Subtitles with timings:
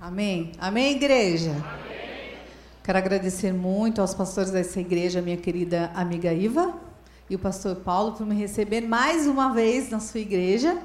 [0.00, 0.52] Amém?
[0.58, 1.50] Amém, igreja?
[1.50, 2.36] Amém.
[2.84, 6.74] Quero agradecer muito aos pastores dessa igreja, minha querida amiga Iva
[7.28, 10.78] e o pastor Paulo, por me receber mais uma vez na sua igreja,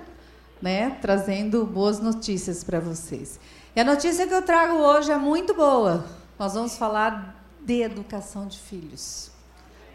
[0.62, 3.40] né, trazendo boas notícias para vocês.
[3.76, 6.06] E a notícia que eu trago hoje é muito boa.
[6.40, 9.31] Nós vamos falar de educação de filhos.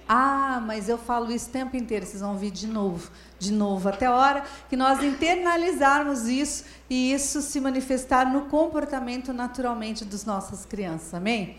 [0.09, 3.11] Ah, mas eu falo isso o tempo inteiro, vocês vão ouvir de novo,
[3.41, 9.33] de novo, até a hora que nós internalizarmos isso e isso se manifestar no comportamento
[9.33, 11.57] naturalmente das nossas crianças, amém?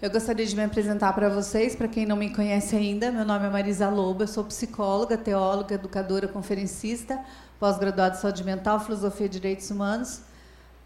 [0.00, 3.46] Eu gostaria de me apresentar para vocês, para quem não me conhece ainda, meu nome
[3.46, 7.18] é Marisa Lobo, eu sou psicóloga, teóloga, educadora, conferencista,
[7.58, 10.20] pós-graduada em saúde mental, filosofia e direitos humanos,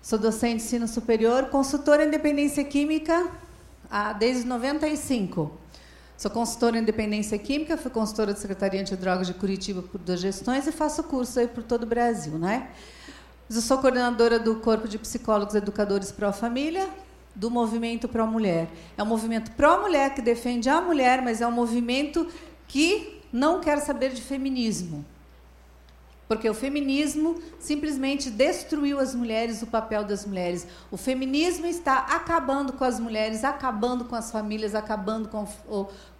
[0.00, 3.30] sou docente de ensino superior, consultora em dependência química
[3.90, 5.65] ah, desde 95.
[6.16, 10.66] Sou consultora em dependência química, fui consultora de Secretaria Antidrogas de Curitiba por duas gestões
[10.66, 12.70] e faço curso aí por todo o Brasil, né?
[13.50, 16.88] Eu sou coordenadora do Corpo de Psicólogos Educadores Pró-Família,
[17.34, 18.66] do Movimento Pró-Mulher.
[18.96, 22.26] É um movimento pró-mulher que defende a mulher, mas é um movimento
[22.66, 25.04] que não quer saber de feminismo.
[26.28, 30.66] Porque o feminismo simplesmente destruiu as mulheres, o papel das mulheres.
[30.90, 35.46] O feminismo está acabando com as mulheres, acabando com as famílias, acabando com,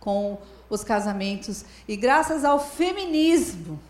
[0.07, 0.39] com
[0.71, 1.65] os casamentos.
[1.89, 3.81] E graças ao feminismo,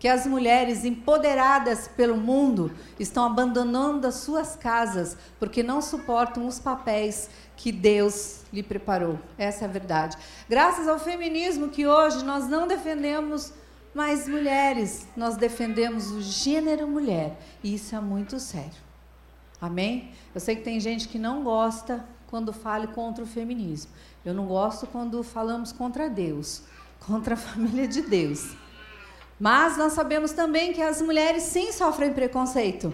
[0.00, 6.58] que as mulheres empoderadas pelo mundo estão abandonando as suas casas porque não suportam os
[6.58, 9.16] papéis que Deus lhe preparou.
[9.38, 10.16] Essa é a verdade.
[10.48, 13.52] Graças ao feminismo que hoje nós não defendemos
[13.92, 18.80] mas mulheres, nós defendemos o gênero mulher, e isso é muito sério.
[19.60, 20.12] Amém?
[20.32, 23.90] Eu sei que tem gente que não gosta quando fale contra o feminismo.
[24.24, 26.62] Eu não gosto quando falamos contra Deus,
[27.06, 28.50] contra a família de Deus.
[29.38, 32.92] Mas nós sabemos também que as mulheres sim sofrem preconceito.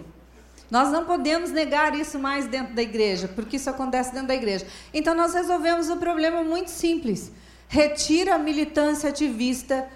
[0.71, 4.65] Nós não podemos negar isso mais dentro da igreja, porque isso acontece dentro da igreja.
[4.93, 7.31] Então nós resolvemos um problema muito simples.
[7.67, 9.87] Retira a militância ativista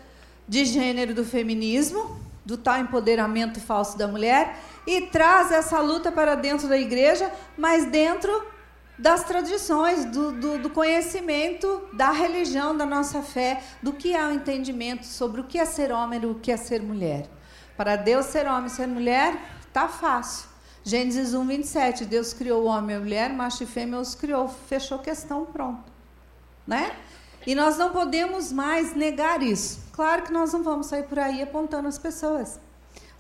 [0.48, 6.36] de gênero do feminismo, do tal empoderamento falso da mulher, e traz essa luta para
[6.36, 8.51] dentro da igreja, mas dentro
[9.02, 14.32] das tradições, do, do, do, conhecimento da religião, da nossa fé, do que é o
[14.32, 17.28] entendimento sobre o que é ser homem e o que é ser mulher.
[17.76, 19.36] Para Deus, ser homem e ser mulher
[19.67, 20.48] está fácil.
[20.84, 22.06] Gênesis 1, 27.
[22.06, 24.48] Deus criou o homem e a mulher, macho e fêmea os criou.
[24.48, 25.92] Fechou questão, pronto.
[26.67, 26.95] Né?
[27.48, 29.80] E nós não podemos mais negar isso.
[29.94, 32.60] Claro que nós não vamos sair por aí apontando as pessoas,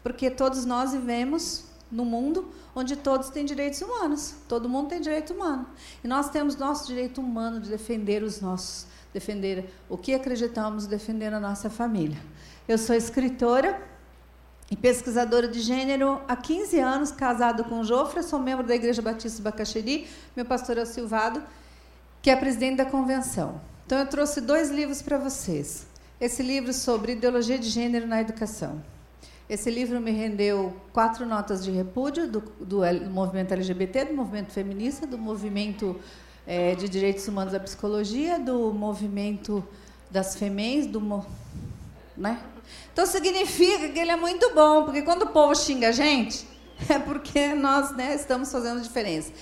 [0.03, 5.33] porque todos nós vivemos no mundo onde todos têm direitos humanos, todo mundo tem direito
[5.33, 5.67] humano.
[6.03, 11.33] E nós temos nosso direito humano de defender os nossos, defender o que acreditamos, defender
[11.33, 12.17] a nossa família.
[12.67, 13.81] Eu sou escritora
[14.69, 19.01] e pesquisadora de gênero há 15 anos, casada com o Jofre, sou membro da Igreja
[19.01, 21.43] Batista Bacaxeri, meu pastor é o Silvado,
[22.21, 23.59] que é presidente da convenção.
[23.85, 25.85] Então, eu trouxe dois livros para vocês.
[26.21, 28.81] Esse livro sobre ideologia de gênero na educação.
[29.51, 34.49] Esse livro me rendeu quatro notas de repúdio do, do, do movimento LGBT, do movimento
[34.53, 35.99] feminista, do movimento
[36.47, 39.61] é, de direitos humanos da psicologia, do movimento
[40.09, 41.01] das femens, do
[42.15, 42.41] né?
[42.93, 46.47] Então significa que ele é muito bom, porque quando o povo xinga a gente,
[46.87, 49.33] é porque nós né, estamos fazendo diferença.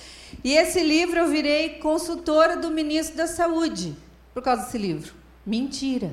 [0.42, 3.96] E esse livro eu virei consultora do ministro da Saúde
[4.34, 5.14] por causa desse livro.
[5.46, 6.12] Mentira.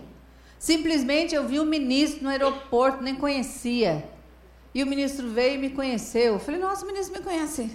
[0.59, 4.07] Simplesmente eu vi o um ministro no aeroporto, nem conhecia.
[4.73, 6.33] E o ministro veio e me conheceu.
[6.33, 7.71] Eu falei, nossa, o ministro me conhece.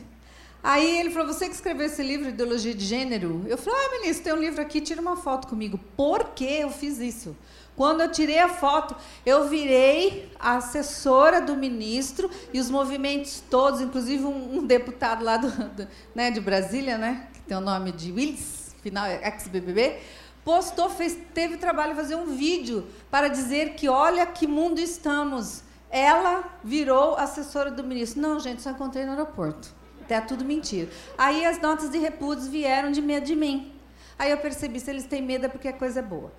[0.63, 3.45] Aí ele falou, você que escreveu esse livro, Ideologia de Gênero?
[3.49, 5.79] Eu falei, ah, ministro, tem um livro aqui, tira uma foto comigo.
[5.97, 7.37] Por que eu fiz isso?
[7.75, 8.95] Quando eu tirei a foto,
[9.25, 15.37] eu virei a assessora do ministro e os movimentos todos, inclusive um, um deputado lá
[15.37, 19.99] do, do, né, de Brasília, né, que tem o nome de Willis, final ex-BBB,
[20.45, 25.63] postou, fez, teve trabalho de fazer um vídeo para dizer que olha que mundo estamos.
[25.91, 28.21] Ela virou assessora do ministro.
[28.21, 29.69] Não, gente, só encontrei no aeroporto.
[30.09, 30.91] É tudo mentira.
[31.17, 33.73] Aí as notas de repúdio vieram de medo de mim.
[34.19, 36.31] Aí eu percebi se eles têm medo é porque a coisa é boa.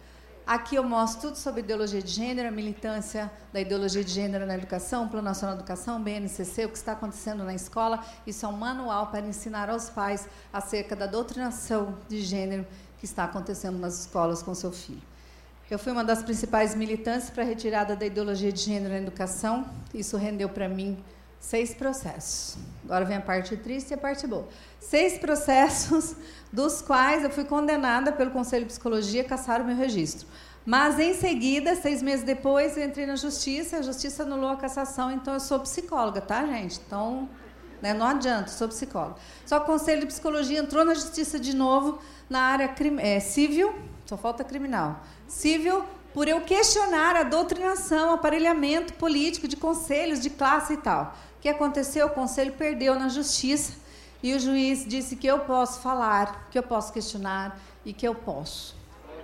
[0.46, 4.56] Aqui eu mostro tudo sobre ideologia de gênero, a militância da ideologia de gênero na
[4.56, 8.04] educação, Plano Nacional de Educação, BNCC, o que está acontecendo na escola.
[8.28, 12.68] Isso é um manual para ensinar aos pais acerca da doutrinação de gênero
[13.04, 15.02] que está acontecendo nas escolas com seu filho.
[15.70, 19.68] Eu fui uma das principais militantes para a retirada da ideologia de gênero na educação.
[19.94, 20.98] Isso rendeu para mim
[21.38, 22.56] seis processos.
[22.86, 24.48] Agora vem a parte triste e a parte boa.
[24.80, 26.16] Seis processos,
[26.50, 30.26] dos quais eu fui condenada pelo Conselho de Psicologia a caçar o meu registro.
[30.66, 35.12] Mas, em seguida, seis meses depois, eu entrei na justiça, a justiça anulou a cassação,
[35.12, 36.80] então eu sou psicóloga, tá, gente?
[36.88, 37.28] Então,
[37.82, 37.94] Né?
[37.94, 39.18] Não adianta, sou psicóloga.
[39.46, 42.00] Só que o Conselho de Psicologia entrou na justiça de novo
[42.30, 43.74] na área é, civil,
[44.06, 45.02] só falta criminal.
[45.28, 45.84] Civil,
[46.14, 51.16] por eu questionar a doutrinação, aparelhamento político de conselhos de classe e tal.
[51.38, 52.08] O que aconteceu?
[52.08, 53.74] O conselho perdeu na justiça
[54.22, 58.16] e o juiz disse que eu posso falar, que eu posso questionar e que eu
[58.16, 58.75] posso.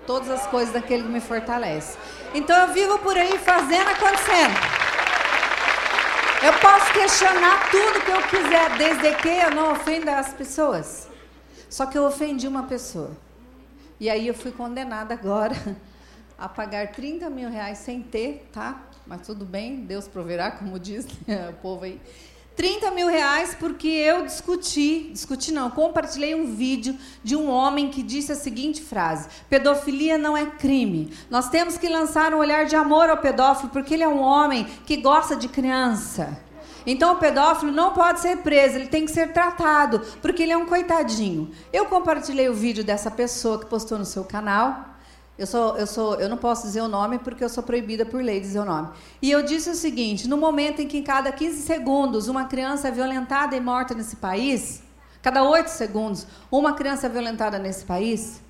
[0.05, 1.97] Todas as coisas daquele que me fortalece.
[2.33, 4.55] Então eu vivo por aí fazendo, acontecendo.
[6.41, 11.08] Eu posso questionar tudo que eu quiser, desde que eu não ofenda as pessoas.
[11.69, 13.11] Só que eu ofendi uma pessoa.
[13.99, 15.55] E aí eu fui condenada agora
[16.37, 18.81] a pagar 30 mil reais sem ter, tá?
[19.05, 21.05] Mas tudo bem, Deus proverá, como diz
[21.49, 21.99] o povo aí.
[22.55, 26.93] 30 mil reais porque eu discuti, discuti não, compartilhei um vídeo
[27.23, 31.13] de um homem que disse a seguinte frase: pedofilia não é crime.
[31.29, 34.65] Nós temos que lançar um olhar de amor ao pedófilo porque ele é um homem
[34.85, 36.37] que gosta de criança.
[36.85, 40.57] Então o pedófilo não pode ser preso, ele tem que ser tratado, porque ele é
[40.57, 41.51] um coitadinho.
[41.71, 44.85] Eu compartilhei o vídeo dessa pessoa que postou no seu canal.
[45.37, 48.21] Eu, sou, eu, sou, eu não posso dizer o nome porque eu sou proibida por
[48.21, 48.89] lei dizer o nome.
[49.21, 52.91] E eu disse o seguinte: no momento em que cada 15 segundos uma criança é
[52.91, 54.83] violentada e morta nesse país,
[55.21, 58.41] cada 8 segundos uma criança é violentada nesse país,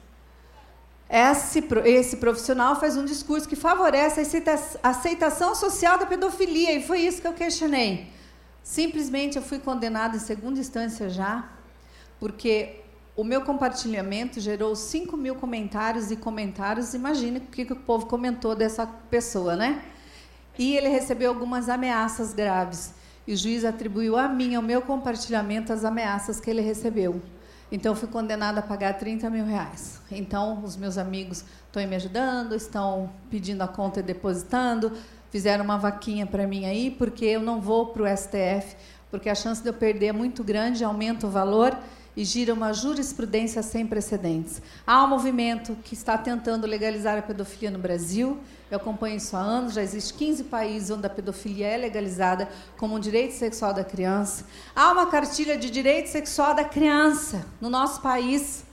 [1.10, 4.22] esse, esse profissional faz um discurso que favorece
[4.84, 8.08] a aceitação social da pedofilia, e foi isso que eu questionei.
[8.64, 11.50] Simplesmente eu fui condenada em segunda instância já,
[12.20, 12.82] porque
[13.16, 16.94] o meu compartilhamento gerou 5 mil comentários e comentários.
[16.94, 19.84] Imagine o que, que o povo comentou dessa pessoa, né?
[20.58, 22.94] E ele recebeu algumas ameaças graves.
[23.26, 27.22] E o juiz atribuiu a mim, ao meu compartilhamento, as ameaças que ele recebeu.
[27.71, 30.01] Então, fui condenada a pagar 30 mil reais.
[30.12, 34.92] Então, os meus amigos estão me ajudando, estão pedindo a conta e depositando,
[35.30, 38.75] fizeram uma vaquinha para mim aí, porque eu não vou para o STF,
[39.12, 41.77] porque a chance de eu perder é muito grande, aumenta o valor
[42.16, 44.62] e gira uma jurisprudência sem precedentes.
[44.86, 48.38] Há um movimento que está tentando legalizar a pedofilia no Brasil.
[48.70, 52.48] Eu acompanho isso há anos, já existe 15 países onde a pedofilia é legalizada
[52.78, 54.46] como um direito sexual da criança.
[54.76, 58.64] Há uma cartilha de direito sexual da criança no nosso país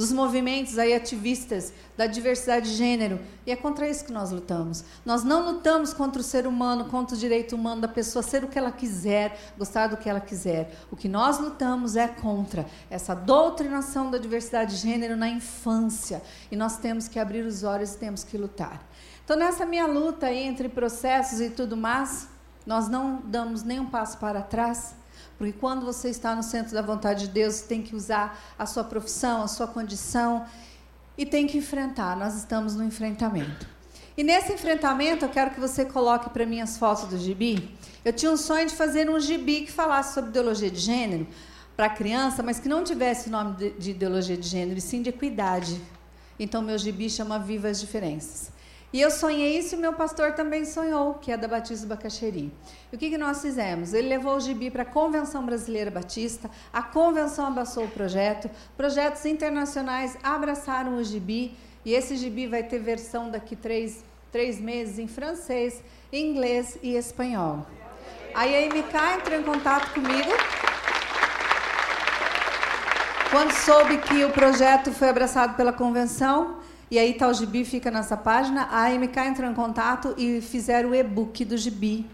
[0.00, 3.20] dos movimentos aí ativistas da diversidade de gênero.
[3.44, 4.82] E é contra isso que nós lutamos.
[5.04, 8.48] Nós não lutamos contra o ser humano, contra o direito humano da pessoa ser o
[8.48, 10.74] que ela quiser, gostar do que ela quiser.
[10.90, 16.22] O que nós lutamos é contra essa doutrinação da diversidade de gênero na infância.
[16.50, 18.82] E nós temos que abrir os olhos e temos que lutar.
[19.22, 22.26] Então, nessa minha luta entre processos e tudo mais,
[22.64, 24.94] nós não damos nenhum passo para trás.
[25.40, 28.84] Porque quando você está no centro da vontade de Deus, tem que usar a sua
[28.84, 30.44] profissão, a sua condição
[31.16, 32.14] e tem que enfrentar.
[32.14, 33.66] Nós estamos no enfrentamento.
[34.18, 37.74] E nesse enfrentamento, eu quero que você coloque para mim as fotos do gibi.
[38.04, 41.26] Eu tinha um sonho de fazer um gibi que falasse sobre ideologia de gênero
[41.74, 45.00] para criança, mas que não tivesse o nome de, de ideologia de gênero, e sim
[45.00, 45.80] de equidade.
[46.38, 48.52] Então, meu gibi chama Viva as Diferenças.
[48.92, 52.52] E eu sonhei isso e meu pastor também sonhou, que é da Batista Bacaxeri.
[52.92, 53.94] E o que, que nós fizemos?
[53.94, 59.24] Ele levou o gibi para a Convenção Brasileira Batista, a convenção abraçou o projeto, projetos
[59.24, 64.02] internacionais abraçaram o gibi, e esse gibi vai ter versão daqui três,
[64.32, 65.80] três meses em francês,
[66.12, 67.64] inglês e espanhol.
[68.34, 70.30] Aí a MK entrou em contato comigo.
[73.30, 76.59] Quando soube que o projeto foi abraçado pela convenção,
[76.90, 78.68] e aí o gibi, fica nessa página.
[78.70, 82.04] A MK entrou em contato e fizeram o e-book do gibi.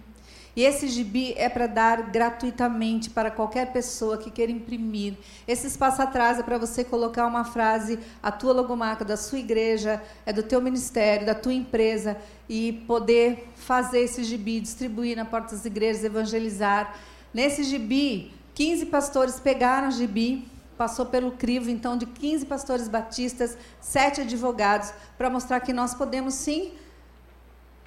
[0.55, 5.15] E esse gibi é para dar gratuitamente para qualquer pessoa que queira imprimir.
[5.47, 10.03] Esse espaço atrás é para você colocar uma frase, a tua logomarca da sua igreja,
[10.25, 12.17] é do teu ministério, da tua empresa,
[12.49, 16.97] e poder fazer esse gibi, distribuir na porta das igrejas, evangelizar.
[17.35, 23.57] Nesse gibi, 15 pastores pegaram o gibi, passou pelo crivo, então, de 15 pastores batistas,
[23.81, 26.73] sete advogados, para mostrar que nós podemos, sim,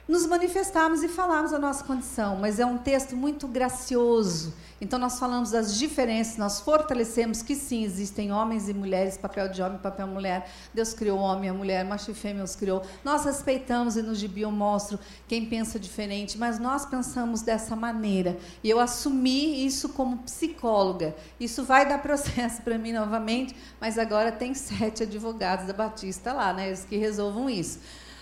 [0.09, 4.51] nos manifestarmos e falarmos a nossa condição, mas é um texto muito gracioso.
[4.81, 9.61] Então nós falamos das diferenças, nós fortalecemos que sim, existem homens e mulheres, papel de
[9.61, 10.49] homem, papel de mulher.
[10.73, 12.81] Deus criou o homem e a mulher, macho e fêmea os criou.
[13.03, 14.97] Nós respeitamos e no gibi eu mostro
[15.27, 18.35] quem pensa diferente, mas nós pensamos dessa maneira.
[18.63, 21.15] E eu assumi isso como psicóloga.
[21.39, 26.51] Isso vai dar processo para mim novamente, mas agora tem sete advogados da Batista lá,
[26.51, 26.69] né?
[26.69, 27.79] Eles que resolvam isso.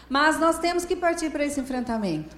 [0.09, 2.35] Mas nós temos que partir para esse enfrentamento.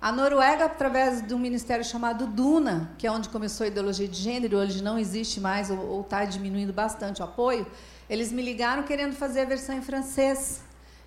[0.00, 4.20] A Noruega, através de um ministério chamado Duna, que é onde começou a ideologia de
[4.20, 7.66] gênero, hoje não existe mais, ou está diminuindo bastante o apoio,
[8.08, 10.62] eles me ligaram querendo fazer a versão em francês.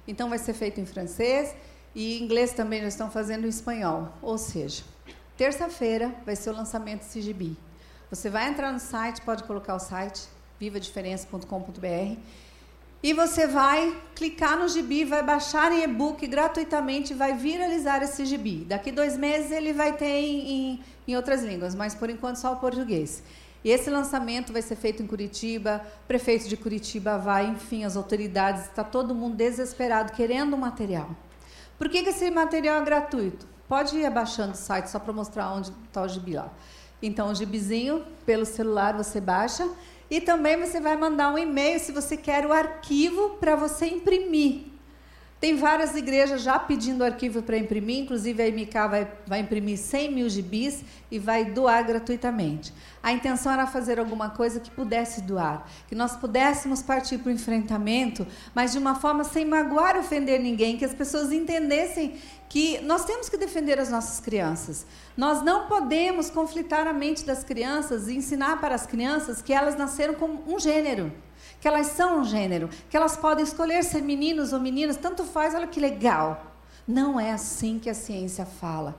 [0.07, 1.55] Então vai ser feito em francês
[1.93, 4.09] e inglês também já estão fazendo em espanhol.
[4.21, 4.83] Ou seja,
[5.37, 7.55] terça-feira vai ser o lançamento do CGB.
[8.09, 10.27] Você vai entrar no site, pode colocar o site,
[10.59, 12.19] vivadiferença.com.br,
[13.01, 18.65] e você vai clicar no gibi, vai baixar em e-book gratuitamente, vai viralizar esse gibi.
[18.67, 22.57] Daqui dois meses ele vai ter em, em outras línguas, mas por enquanto só o
[22.57, 23.23] português.
[23.63, 28.65] E esse lançamento vai ser feito em Curitiba, prefeito de Curitiba vai, enfim, as autoridades,
[28.65, 31.09] está todo mundo desesperado querendo o material.
[31.77, 33.47] Por que, que esse material é gratuito?
[33.67, 36.51] Pode ir abaixando o site só para mostrar onde está o gibi lá.
[37.01, 39.69] Então, o gibizinho, pelo celular você baixa
[40.09, 44.63] e também você vai mandar um e-mail se você quer o arquivo para você imprimir.
[45.39, 50.13] Tem várias igrejas já pedindo arquivo para imprimir, inclusive a MK vai, vai imprimir 100
[50.13, 52.73] mil gibis e vai doar gratuitamente.
[53.01, 57.31] A intenção era fazer alguma coisa que pudesse doar, que nós pudéssemos partir para o
[57.31, 62.17] enfrentamento, mas de uma forma sem magoar ofender ninguém, que as pessoas entendessem
[62.49, 64.85] que nós temos que defender as nossas crianças.
[65.15, 69.77] Nós não podemos conflitar a mente das crianças e ensinar para as crianças que elas
[69.77, 71.13] nasceram com um gênero
[71.59, 75.53] que elas são um gênero, que elas podem escolher ser meninos ou meninas, tanto faz,
[75.53, 76.53] olha que legal.
[76.87, 78.95] Não é assim que a ciência fala.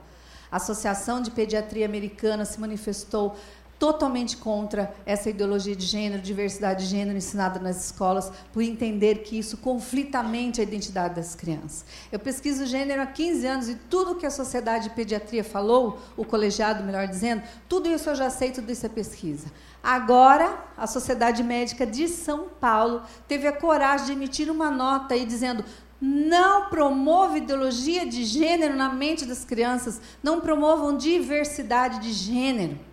[0.51, 3.37] A Associação de Pediatria Americana se manifestou
[3.81, 9.39] totalmente contra essa ideologia de gênero, diversidade de gênero ensinada nas escolas, por entender que
[9.39, 11.87] isso conflita a identidade das crianças.
[12.13, 16.27] Eu pesquiso gênero há 15 anos e tudo que a Sociedade de Pediatria falou, o
[16.27, 19.51] colegiado, melhor dizendo, tudo isso eu já sei, tudo isso pesquisa.
[19.83, 25.25] Agora, a Sociedade Médica de São Paulo teve a coragem de emitir uma nota aí
[25.25, 25.65] dizendo
[25.99, 32.90] não promove ideologia de gênero na mente das crianças, não promovam diversidade de gênero.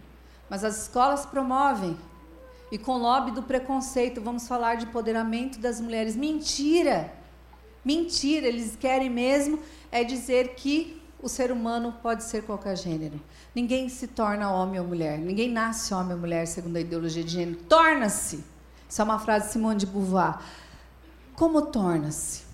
[0.50, 1.98] Mas as escolas promovem.
[2.72, 6.16] E com o lobby do preconceito, vamos falar de empoderamento das mulheres.
[6.16, 7.14] Mentira!
[7.84, 8.48] Mentira!
[8.48, 9.60] Eles querem mesmo
[9.92, 13.20] é dizer que o ser humano pode ser qualquer gênero.
[13.56, 15.18] Ninguém se torna homem ou mulher.
[15.18, 17.58] Ninguém nasce homem ou mulher segundo a ideologia de gênero.
[17.64, 18.44] Torna-se.
[18.88, 20.40] Isso é uma frase de Simone de Beauvoir.
[21.36, 22.48] Como torna-se?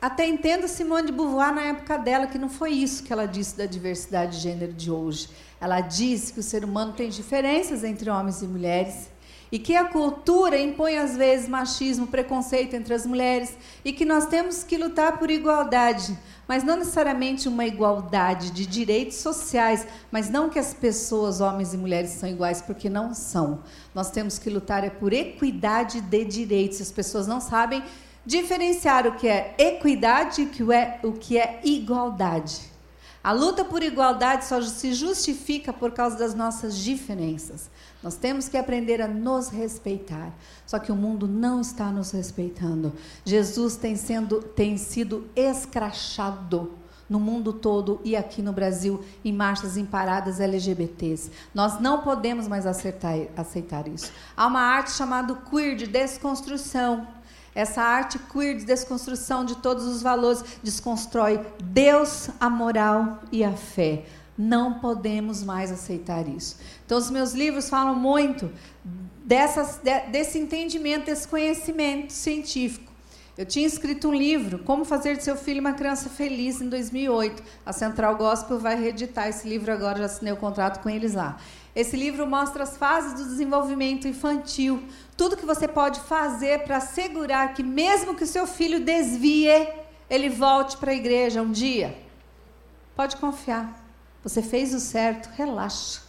[0.00, 3.56] Até entendo Simone de Beauvoir na época dela que não foi isso que ela disse
[3.56, 5.28] da diversidade de gênero de hoje.
[5.64, 9.08] Ela disse que o ser humano tem diferenças entre homens e mulheres
[9.50, 14.26] e que a cultura impõe às vezes machismo, preconceito entre as mulheres e que nós
[14.26, 20.50] temos que lutar por igualdade, mas não necessariamente uma igualdade de direitos sociais, mas não
[20.50, 23.62] que as pessoas, homens e mulheres, são iguais, porque não são.
[23.94, 26.78] Nós temos que lutar é por equidade de direitos.
[26.82, 27.82] As pessoas não sabem
[28.26, 32.73] diferenciar o que é equidade e o que é igualdade.
[33.24, 37.70] A luta por igualdade só se justifica por causa das nossas diferenças.
[38.02, 40.30] Nós temos que aprender a nos respeitar.
[40.66, 42.92] Só que o mundo não está nos respeitando.
[43.24, 46.72] Jesus tem, sendo, tem sido escrachado
[47.08, 51.30] no mundo todo e aqui no Brasil em marchas em paradas LGBTs.
[51.54, 54.12] Nós não podemos mais aceitar, aceitar isso.
[54.36, 57.06] Há uma arte chamada queer de desconstrução
[57.54, 63.52] essa arte queer de desconstrução de todos os valores desconstrói Deus, a moral e a
[63.52, 64.04] fé.
[64.36, 66.56] Não podemos mais aceitar isso.
[66.84, 68.50] Então, os meus livros falam muito
[69.24, 69.80] dessas,
[70.10, 72.92] desse entendimento, desse conhecimento científico.
[73.36, 77.42] Eu tinha escrito um livro, Como Fazer de Seu Filho uma Criança Feliz, em 2008.
[77.66, 81.36] A Central Gospel vai reeditar esse livro agora, já assinei o contrato com eles lá.
[81.74, 84.84] Esse livro mostra as fases do desenvolvimento infantil,
[85.16, 89.68] tudo que você pode fazer para assegurar que, mesmo que o seu filho desvie,
[90.08, 91.98] ele volte para a igreja um dia.
[92.94, 93.82] Pode confiar.
[94.22, 96.00] Você fez o certo, relaxa,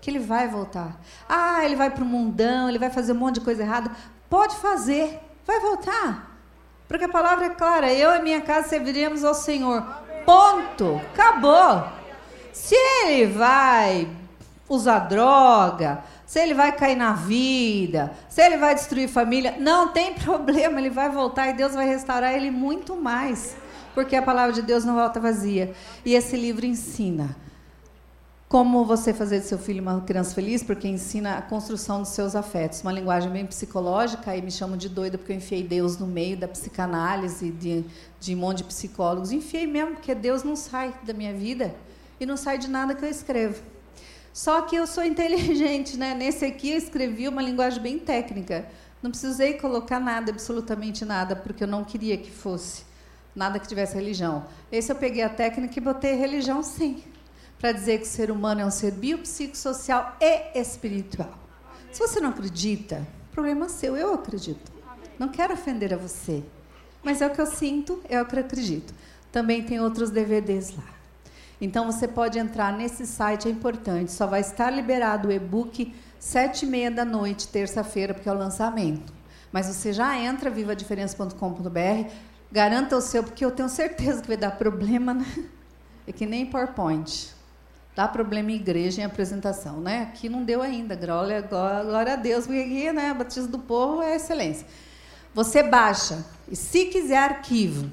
[0.00, 1.00] que ele vai voltar.
[1.26, 3.90] Ah, ele vai para o mundão, ele vai fazer um monte de coisa errada.
[4.28, 6.38] Pode fazer, vai voltar.
[6.86, 9.82] Porque a palavra é clara: eu e minha casa serviremos ao Senhor.
[10.24, 11.00] Ponto.
[11.12, 11.88] Acabou.
[12.52, 14.08] Se ele vai
[14.68, 20.14] usar droga, se ele vai cair na vida, se ele vai destruir família, não tem
[20.18, 23.56] problema, ele vai voltar e Deus vai restaurar ele muito mais,
[23.94, 25.72] porque a palavra de Deus não volta vazia.
[26.04, 27.36] E esse livro ensina
[28.48, 32.36] como você fazer de seu filho uma criança feliz, porque ensina a construção dos seus
[32.36, 36.06] afetos, uma linguagem bem psicológica, aí me chamam de doida porque eu enfiei Deus no
[36.06, 37.84] meio da psicanálise, de,
[38.20, 41.74] de um monte de psicólogos, enfiei mesmo, porque Deus não sai da minha vida
[42.20, 43.75] e não sai de nada que eu escrevo.
[44.36, 46.12] Só que eu sou inteligente, né?
[46.12, 48.68] Nesse aqui eu escrevi uma linguagem bem técnica.
[49.02, 52.84] Não precisei colocar nada, absolutamente nada, porque eu não queria que fosse
[53.34, 54.44] nada que tivesse religião.
[54.70, 57.02] Esse eu peguei a técnica e botei religião sim,
[57.58, 61.32] para dizer que o ser humano é um ser biopsicossocial e espiritual.
[61.90, 64.70] Se você não acredita, problema seu, eu acredito.
[65.18, 66.44] Não quero ofender a você,
[67.02, 68.92] mas é o que eu sinto, é o que eu acredito.
[69.32, 70.95] Também tem outros DVDs lá.
[71.60, 76.66] Então você pode entrar nesse site, é importante, só vai estar liberado o e-book sete
[76.66, 79.12] e meia da noite, terça-feira, porque é o lançamento.
[79.52, 82.10] Mas você já entra vivadiferença.com.br,
[82.50, 85.26] garanta o seu, porque eu tenho certeza que vai dar problema, né?
[86.06, 87.34] É que nem PowerPoint.
[87.94, 90.02] Dá problema em igreja em apresentação, né?
[90.02, 94.16] Aqui não deu ainda, glória, glória a Deus, porque aqui, né, Batismo do Povo é
[94.16, 94.66] excelência.
[95.32, 97.90] Você baixa, e se quiser arquivo,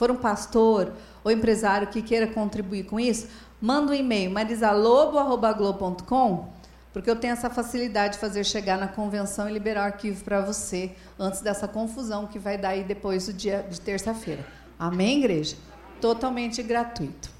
[0.00, 0.92] for um pastor
[1.22, 3.28] ou empresário que queira contribuir com isso,
[3.60, 6.48] manda um e-mail, marisalobo.com,
[6.90, 10.40] porque eu tenho essa facilidade de fazer chegar na convenção e liberar o arquivo para
[10.40, 14.46] você antes dessa confusão que vai dar aí depois do dia de terça-feira.
[14.78, 15.58] Amém, igreja?
[16.00, 17.30] Totalmente gratuito.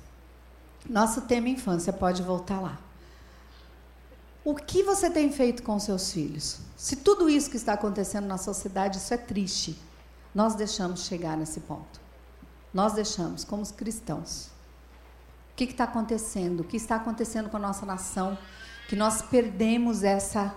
[0.87, 2.79] Nosso tema infância pode voltar lá.
[4.45, 6.59] O que você tem feito com seus filhos?
[6.77, 9.79] Se tudo isso que está acontecendo na sociedade, isso é triste.
[10.35, 12.00] Nós deixamos chegar nesse ponto.
[12.73, 14.51] Nós deixamos, como os cristãos.
[15.53, 16.61] O que está acontecendo?
[16.61, 18.39] O que está acontecendo com a nossa nação?
[18.89, 20.55] Que nós perdemos essa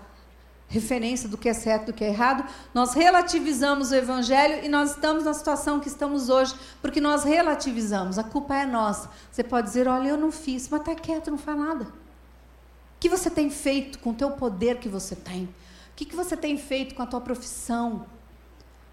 [0.73, 2.43] referência do que é certo e do que é errado,
[2.73, 8.17] nós relativizamos o evangelho e nós estamos na situação que estamos hoje, porque nós relativizamos,
[8.17, 9.09] a culpa é nossa.
[9.31, 11.83] Você pode dizer, olha, eu não fiz, mas está quieto, não faz nada.
[11.83, 15.43] O que você tem feito com o teu poder que você tem?
[15.43, 18.07] O que, que você tem feito com a tua profissão?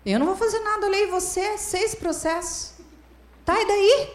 [0.04, 2.74] Eu não vou fazer nada, olhei você, seis processos.
[3.50, 4.08] Tá, e daí?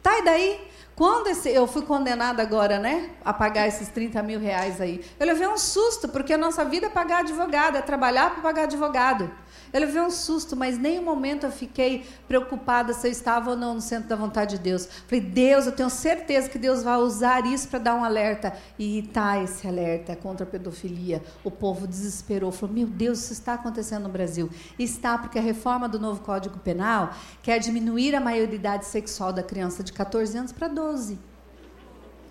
[0.00, 0.68] Tá, e daí?
[0.94, 5.26] Quando esse, eu fui condenada agora, né, a pagar esses 30 mil reais aí, eu
[5.26, 9.28] levei um susto, porque a nossa vida é pagar advogado, é trabalhar para pagar advogado.
[9.74, 13.56] Eu levei um susto, mas nem um momento eu fiquei preocupada se eu estava ou
[13.56, 14.88] não no centro da vontade de Deus.
[15.08, 18.56] Falei, Deus, eu tenho certeza que Deus vai usar isso para dar um alerta.
[18.78, 21.20] E tá esse alerta contra a pedofilia.
[21.42, 24.48] O povo desesperou, falou: Meu Deus, isso está acontecendo no Brasil.
[24.78, 27.12] Está, porque a reforma do novo Código Penal
[27.42, 31.18] quer diminuir a maioridade sexual da criança de 14 anos para 12.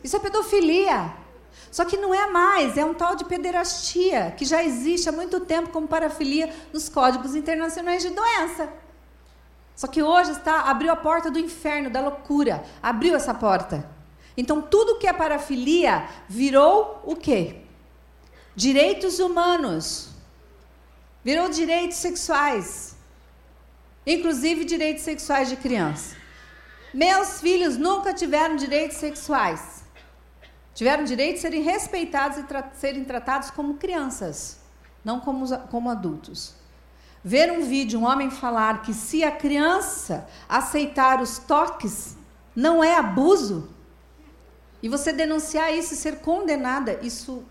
[0.02, 1.23] Isso é pedofilia.
[1.72, 5.40] Só que não é mais, é um tal de pederastia, que já existe há muito
[5.40, 8.70] tempo como parafilia nos códigos internacionais de doença.
[9.76, 12.64] Só que hoje está abriu a porta do inferno, da loucura.
[12.82, 13.90] Abriu essa porta.
[14.38, 17.62] Então tudo que é parafilia virou o quê?
[18.56, 20.10] Direitos humanos.
[21.24, 22.96] Virou direitos sexuais.
[24.06, 26.16] Inclusive direitos sexuais de criança.
[26.94, 29.73] Meus filhos nunca tiveram direitos sexuais.
[30.74, 34.60] Tiveram direito de serem respeitados e tra serem tratados como crianças,
[35.06, 36.56] não como, como adultos.
[37.24, 42.18] Ver um vídeo, um homem falar que se a criança aceitar os toques,
[42.56, 43.70] não é abuso,
[44.82, 47.44] e você denunciar isso e ser condenada, isso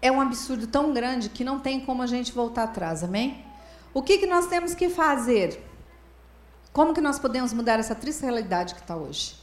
[0.00, 3.44] é um absurdo tão grande que não tem como a gente voltar atrás, amém?
[3.92, 5.60] O que, que nós temos que fazer?
[6.72, 9.41] Como que nós podemos mudar essa triste realidade que está hoje?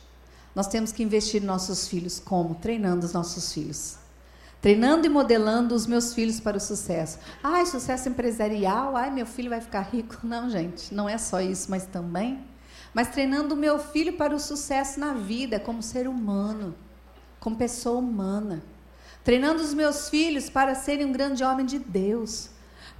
[0.59, 2.19] Nós temos que investir em nossos filhos.
[2.19, 2.53] Como?
[2.55, 3.95] Treinando os nossos filhos.
[4.59, 7.17] Treinando e modelando os meus filhos para o sucesso.
[7.41, 8.97] Ai, sucesso empresarial.
[8.97, 10.17] Ai, meu filho vai ficar rico.
[10.27, 12.43] Não, gente, não é só isso, mas também.
[12.93, 16.75] Mas treinando o meu filho para o sucesso na vida, como ser humano,
[17.39, 18.61] como pessoa humana.
[19.23, 22.49] Treinando os meus filhos para serem um grande homem de Deus,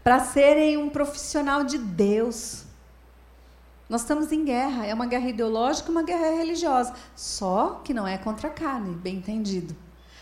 [0.02, 2.69] para serem um profissional de Deus
[3.90, 8.20] nós estamos em guerra, é uma guerra ideológica, uma guerra religiosa, só que não é
[8.20, 9.76] contra a carne, bem entendido.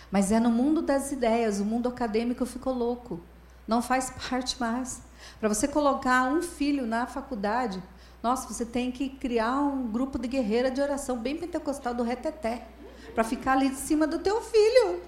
[0.09, 3.19] Mas é no mundo das ideias, o mundo acadêmico ficou louco,
[3.67, 5.01] não faz parte mais.
[5.37, 7.83] Para você colocar um filho na faculdade,
[8.23, 12.65] nossa, você tem que criar um grupo de guerreira de oração bem pentecostal do reteté,
[13.13, 15.01] para ficar ali de cima do teu filho.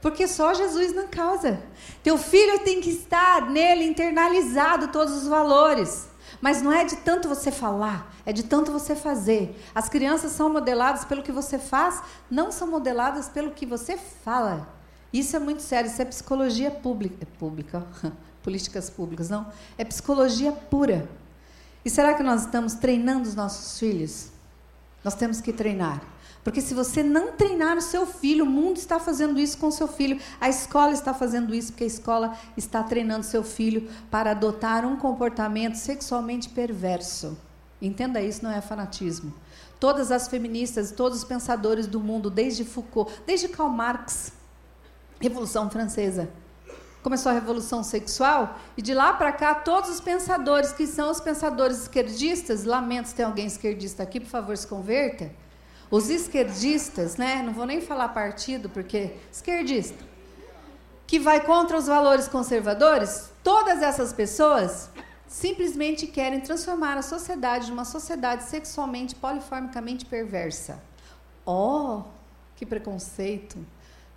[0.00, 1.60] Porque só Jesus não causa.
[2.02, 6.08] Teu filho tem que estar nele internalizado todos os valores.
[6.40, 9.60] Mas não é de tanto você falar, é de tanto você fazer.
[9.74, 14.68] As crianças são modeladas pelo que você faz, não são modeladas pelo que você fala.
[15.12, 17.86] Isso é muito sério, isso é psicologia pública, é pública,
[18.42, 19.46] políticas públicas, não?
[19.78, 21.08] É psicologia pura.
[21.84, 24.28] E será que nós estamos treinando os nossos filhos?
[25.04, 26.02] Nós temos que treinar.
[26.46, 29.72] Porque se você não treinar o seu filho, o mundo está fazendo isso com o
[29.72, 34.30] seu filho, a escola está fazendo isso, porque a escola está treinando seu filho para
[34.30, 37.36] adotar um comportamento sexualmente perverso.
[37.82, 39.34] Entenda isso, não é fanatismo.
[39.80, 44.32] Todas as feministas, todos os pensadores do mundo, desde Foucault, desde Karl Marx,
[45.20, 46.30] Revolução Francesa,
[47.02, 51.18] começou a revolução sexual e de lá para cá todos os pensadores que são os
[51.18, 55.44] pensadores esquerdistas, lamento se tem alguém esquerdista aqui, por favor, se converta
[55.90, 57.42] os esquerdistas, né?
[57.42, 60.04] Não vou nem falar partido, porque esquerdista,
[61.06, 64.90] que vai contra os valores conservadores, todas essas pessoas
[65.28, 70.82] simplesmente querem transformar a sociedade numa sociedade sexualmente poliformicamente perversa.
[71.44, 72.02] Oh,
[72.56, 73.58] que preconceito!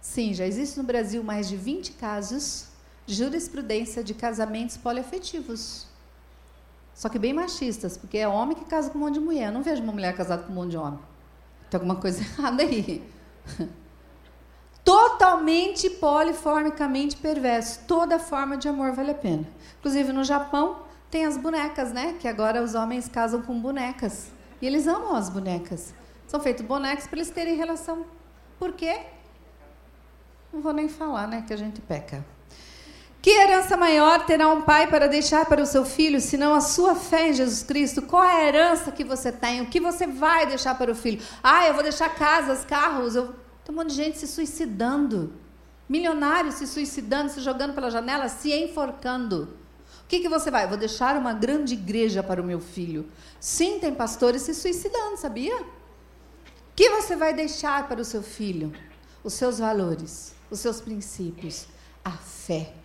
[0.01, 2.67] Sim, já existe no Brasil mais de 20 casos
[3.05, 5.87] de jurisprudência de casamentos poliafetivos.
[6.95, 9.47] Só que bem machistas, porque é homem que casa com um monte de mulher.
[9.47, 10.99] Eu não vejo uma mulher casada com um monte de homem.
[11.69, 13.03] Tem alguma coisa errada aí.
[14.83, 17.81] Totalmente poliformicamente perverso.
[17.87, 19.47] Toda forma de amor vale a pena.
[19.79, 20.79] Inclusive no Japão
[21.11, 22.15] tem as bonecas, né?
[22.19, 24.31] Que agora os homens casam com bonecas.
[24.61, 25.93] E eles amam as bonecas.
[26.27, 28.05] São feitos bonecos para eles terem relação.
[28.57, 29.01] Por quê?
[30.51, 31.43] Não vou nem falar, né?
[31.45, 32.25] Que a gente peca.
[33.29, 36.95] Que herança maior terá um pai para deixar para o seu filho, senão a sua
[36.95, 38.01] fé em Jesus Cristo?
[38.01, 39.61] Qual é a herança que você tem?
[39.61, 41.21] O que você vai deixar para o filho?
[41.43, 43.15] Ah, eu vou deixar casas, carros.
[43.15, 43.27] Eu...
[43.63, 45.31] Tem um monte de gente se suicidando.
[45.87, 49.55] Milionários se suicidando, se jogando pela janela, se enforcando.
[50.03, 50.65] O que, que você vai?
[50.65, 53.05] Vou deixar uma grande igreja para o meu filho.
[53.39, 55.55] Sim, tem pastores se suicidando, sabia?
[55.55, 55.65] O
[56.75, 58.73] que você vai deixar para o seu filho?
[59.23, 61.67] Os seus valores, os seus princípios,
[62.03, 62.78] a fé.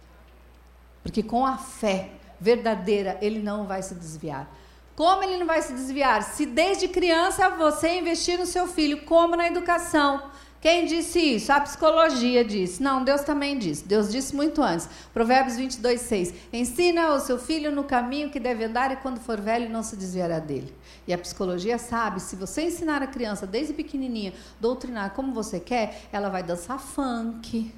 [1.05, 4.51] Porque com a fé verdadeira, ele não vai se desviar.
[4.97, 6.23] Como ele não vai se desviar?
[6.23, 10.31] Se desde criança você investir no seu filho, como na educação.
[10.61, 11.53] Quem disse isso?
[11.53, 12.83] A psicologia disse.
[12.83, 13.85] Não, Deus também disse.
[13.85, 14.89] Deus disse muito antes.
[15.13, 16.35] Provérbios 22, 6.
[16.51, 19.95] Ensina o seu filho no caminho que deve andar e quando for velho não se
[19.95, 20.75] desviará dele.
[21.07, 26.09] E a psicologia sabe, se você ensinar a criança desde pequenininha, doutrinar como você quer,
[26.11, 27.71] ela vai dançar funk.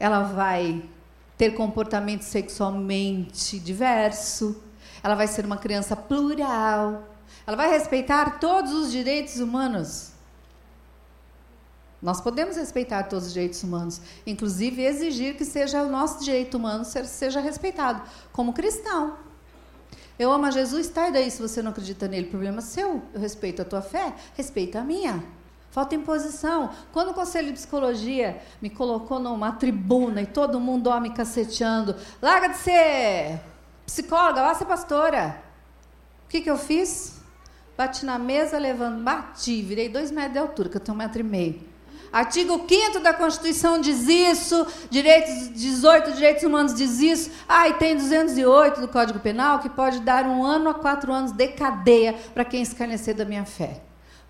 [0.00, 0.82] Ela vai
[1.36, 4.62] ter comportamento sexualmente diverso,
[5.02, 7.04] ela vai ser uma criança plural,
[7.46, 10.12] ela vai respeitar todos os direitos humanos.
[12.00, 16.84] Nós podemos respeitar todos os direitos humanos, inclusive exigir que seja o nosso direito humano
[16.84, 19.16] seja respeitado, como cristão.
[20.18, 21.08] Eu amo a Jesus, tá?
[21.08, 23.02] E daí se você não acredita nele, problema seu.
[23.12, 25.24] Eu respeito a tua fé, respeita a minha.
[25.74, 26.70] Falta imposição.
[26.92, 31.96] Quando o Conselho de Psicologia me colocou numa tribuna e todo mundo ó, me caceteando,
[32.22, 33.40] larga de ser
[33.84, 35.42] psicóloga, vá ser pastora.
[36.26, 37.20] O que, que eu fiz?
[37.76, 41.18] Bati na mesa, levando, bati, virei dois metros de altura, que eu tenho um metro
[41.18, 41.60] e meio.
[42.12, 47.32] Artigo 5 da Constituição diz isso, direitos 18 direitos humanos diz isso.
[47.48, 51.32] Ah, e tem 208 do Código Penal que pode dar um ano a quatro anos
[51.32, 53.80] de cadeia para quem escarnecer da minha fé.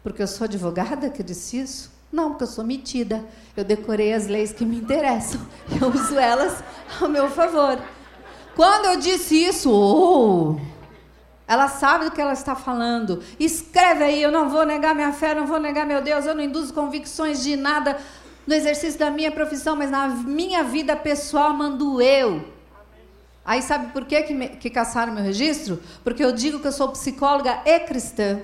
[0.04, 1.90] Porque eu sou advogada que disse isso?
[2.12, 3.24] Não, porque eu sou metida.
[3.56, 5.40] Eu decorei as leis que me interessam.
[5.80, 6.62] Eu uso elas
[7.00, 7.82] ao meu favor.
[8.54, 10.56] Quando eu disse isso, oh,
[11.48, 13.20] ela sabe do que ela está falando.
[13.40, 16.44] Escreve aí, eu não vou negar minha fé, não vou negar meu Deus, eu não
[16.44, 17.98] induzo convicções de nada
[18.46, 22.44] no exercício da minha profissão, mas na minha vida pessoal mando eu.
[23.44, 25.82] Aí sabe por que, que, me, que caçaram meu registro?
[26.04, 28.40] Porque eu digo que eu sou psicóloga e cristã.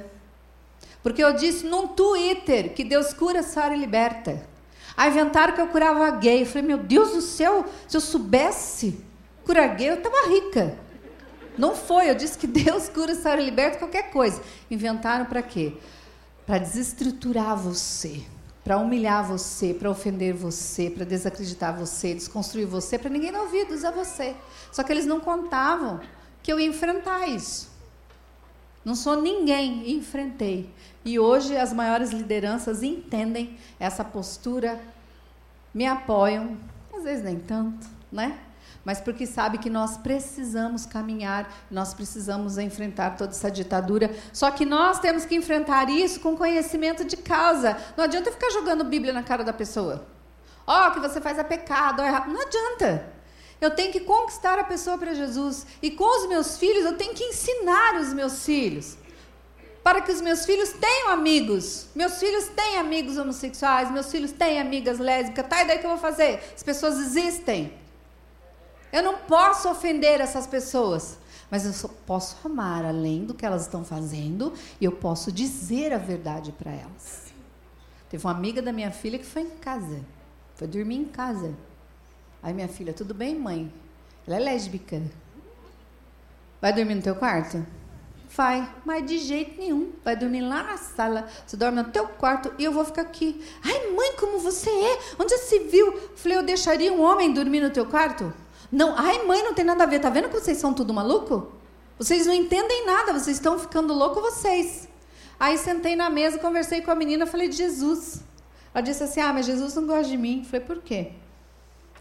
[1.03, 4.47] Porque eu disse num Twitter que Deus cura, sara e liberta.
[4.97, 6.43] Aí inventaram que eu curava gay.
[6.43, 9.03] Eu falei, meu Deus do céu, se eu soubesse
[9.45, 10.77] curar gay, eu estava rica.
[11.57, 14.43] Não foi, eu disse que Deus cura, sara e liberta qualquer coisa.
[14.71, 15.73] Inventaram para quê?
[16.45, 18.23] Para desestruturar você,
[18.63, 23.85] para humilhar você, para ofender você, para desacreditar você, desconstruir você, para ninguém dar ouvidos
[23.85, 24.37] a você.
[24.71, 26.01] Só que eles não contavam
[26.43, 27.70] que eu ia enfrentar isso.
[28.85, 30.71] Não sou ninguém, enfrentei.
[31.05, 34.81] E hoje as maiores lideranças entendem essa postura,
[35.73, 36.57] me apoiam,
[36.95, 38.39] às vezes nem tanto, né?
[38.85, 44.11] Mas porque sabe que nós precisamos caminhar, nós precisamos enfrentar toda essa ditadura.
[44.33, 47.77] Só que nós temos que enfrentar isso com conhecimento de causa.
[47.97, 50.07] Não adianta ficar jogando Bíblia na cara da pessoa.
[50.67, 52.11] Ó, oh, que você faz é pecado, é.
[52.11, 53.20] Não adianta.
[53.61, 55.67] Eu tenho que conquistar a pessoa para Jesus.
[55.83, 58.97] E com os meus filhos, eu tenho que ensinar os meus filhos
[59.83, 61.87] para que os meus filhos tenham amigos.
[61.95, 65.47] Meus filhos têm amigos homossexuais, meus filhos têm amigas lésbicas.
[65.47, 66.41] Tá, e daí que eu vou fazer?
[66.55, 67.73] As pessoas existem.
[68.93, 71.19] Eu não posso ofender essas pessoas,
[71.51, 75.99] mas eu posso amar além do que elas estão fazendo e eu posso dizer a
[75.99, 77.33] verdade para elas.
[78.09, 80.01] Teve uma amiga da minha filha que foi em casa,
[80.57, 81.55] foi dormir em casa.
[82.43, 83.73] Aí minha filha, tudo bem, mãe?
[84.27, 85.03] Ela é lésbica.
[86.61, 87.65] Vai dormir no teu quarto?
[88.37, 89.93] Vai, mas de jeito nenhum.
[90.05, 93.45] Vai dormir lá na sala, você dorme no teu quarto e eu vou ficar aqui.
[93.65, 94.99] Ai, mãe, como você é?
[95.19, 95.99] Onde você viu?
[96.15, 98.33] Falei, eu deixaria um homem dormir no teu quarto?
[98.71, 99.99] Não, ai, mãe, não tem nada a ver.
[99.99, 101.53] Tá vendo que vocês são tudo maluco?
[101.99, 104.89] Vocês não entendem nada, vocês estão ficando louco vocês.
[105.39, 108.23] Aí sentei na mesa, conversei com a menina, falei de Jesus.
[108.73, 110.45] Ela disse assim: "Ah, mas Jesus não gosta de mim".
[110.45, 111.13] Falei: "Por quê?"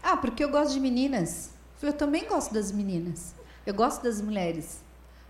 [0.02, 1.50] "Ah, porque eu gosto de meninas".
[1.82, 3.34] "Eu também gosto das meninas.
[3.66, 4.80] Eu gosto das mulheres".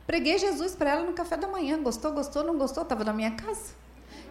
[0.06, 1.80] Preguei Jesus para ela no café da manhã.
[1.80, 2.82] Gostou, gostou, não gostou?
[2.82, 3.78] Estava na minha casa.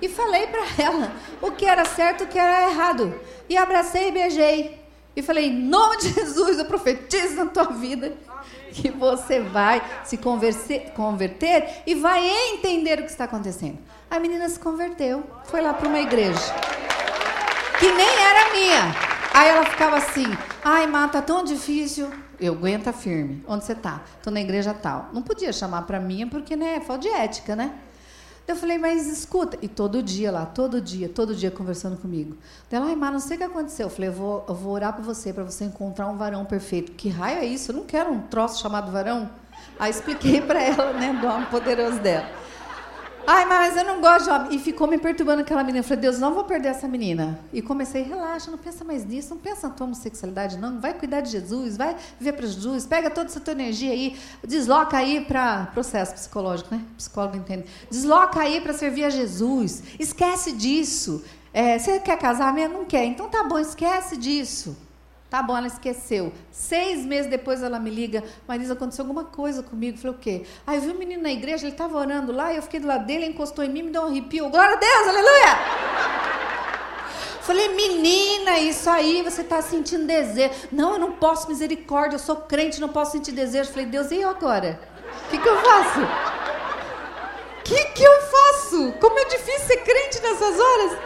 [0.01, 3.13] e falei para ela o que era certo o que era errado.
[3.49, 4.81] E abracei e beijei.
[5.15, 8.13] E falei, em nome de Jesus, eu profetizo na tua vida
[8.71, 10.17] que você vai se
[10.95, 13.77] converter e vai entender o que está acontecendo.
[14.09, 16.53] A menina se converteu, foi lá para uma igreja
[17.79, 19.18] que nem era minha.
[19.39, 20.25] Aí ela ficava assim,
[20.61, 22.11] ai, mata, tá tão difícil.
[22.41, 23.41] Eu aguenta firme.
[23.47, 24.01] Onde você está?
[24.17, 25.11] Estou na igreja tal.
[25.13, 27.73] Não podia chamar para minha porque né, é falta de ética, né?
[28.45, 29.57] Eu falei, mas escuta.
[29.61, 32.35] E todo dia lá, todo dia, todo dia conversando comigo.
[32.69, 33.85] Ela, ai, mas não sei o que aconteceu.
[33.85, 36.91] Eu falei, eu vou, eu vou orar por você, para você encontrar um varão perfeito.
[36.91, 37.71] Que raio é isso?
[37.71, 39.29] Eu não quero um troço chamado varão.
[39.79, 42.29] Aí expliquei para ela, né, do homem poderoso dela.
[43.31, 44.55] Ai, mas eu não gosto de homem.
[44.55, 45.81] E ficou me perturbando aquela menina.
[45.81, 47.39] Eu falei, Deus, não vou perder essa menina.
[47.53, 50.81] E comecei, relaxa, não pensa mais nisso, não pensa na tua homossexualidade, não.
[50.81, 54.97] Vai cuidar de Jesus, vai viver para Jesus, pega toda essa tua energia aí, desloca
[54.97, 56.83] aí para processo psicológico, né?
[56.97, 57.65] Psicólogo entende.
[57.91, 59.83] Desloca aí para servir a Jesus.
[59.99, 61.23] Esquece disso.
[61.53, 62.79] É, você quer casar mesmo?
[62.79, 63.05] Não quer.
[63.05, 64.75] Então tá bom, esquece disso.
[65.29, 66.33] Tá bom, ela esqueceu.
[66.51, 69.95] Seis meses depois ela me liga, Marisa, aconteceu alguma coisa comigo.
[69.97, 70.43] Eu falei, o quê?
[70.65, 72.87] Aí eu vi um menino na igreja, ele estava orando lá, e eu fiquei do
[72.87, 74.49] lado dele, encostou em mim, me deu um arrepio.
[74.49, 76.19] Glória a Deus, aleluia!
[77.41, 80.53] Falei, menina, isso aí, você está sentindo desejo.
[80.71, 83.71] Não, eu não posso, misericórdia, eu sou crente, não posso sentir desejo.
[83.71, 84.79] Falei, Deus, e eu agora?
[85.25, 85.99] O que, que eu faço?
[85.99, 88.93] O que, que eu faço?
[88.99, 90.97] Como é difícil ser crente nessas horas.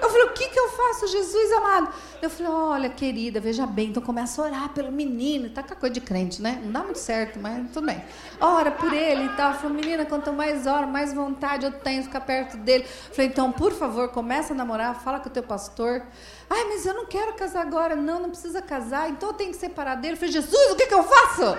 [0.00, 1.92] Eu falei, o que, que eu faço, Jesus amado?
[2.20, 5.50] Eu falei, olha, querida, veja bem, então começa a orar pelo menino.
[5.50, 6.60] Tá com a coisa de crente, né?
[6.64, 8.02] Não dá muito certo, mas tudo bem.
[8.40, 9.52] Ora por ele e tal.
[9.52, 12.84] Eu falei, menina, quanto mais oro, mais vontade eu tenho de ficar perto dele.
[12.84, 16.02] Eu falei, então, por favor, começa a namorar, fala com o teu pastor.
[16.50, 17.94] Ai, mas eu não quero casar agora.
[17.94, 20.14] Não, não precisa casar, então eu tenho que separar dele.
[20.14, 21.56] Eu falei, Jesus, o que, que eu faço?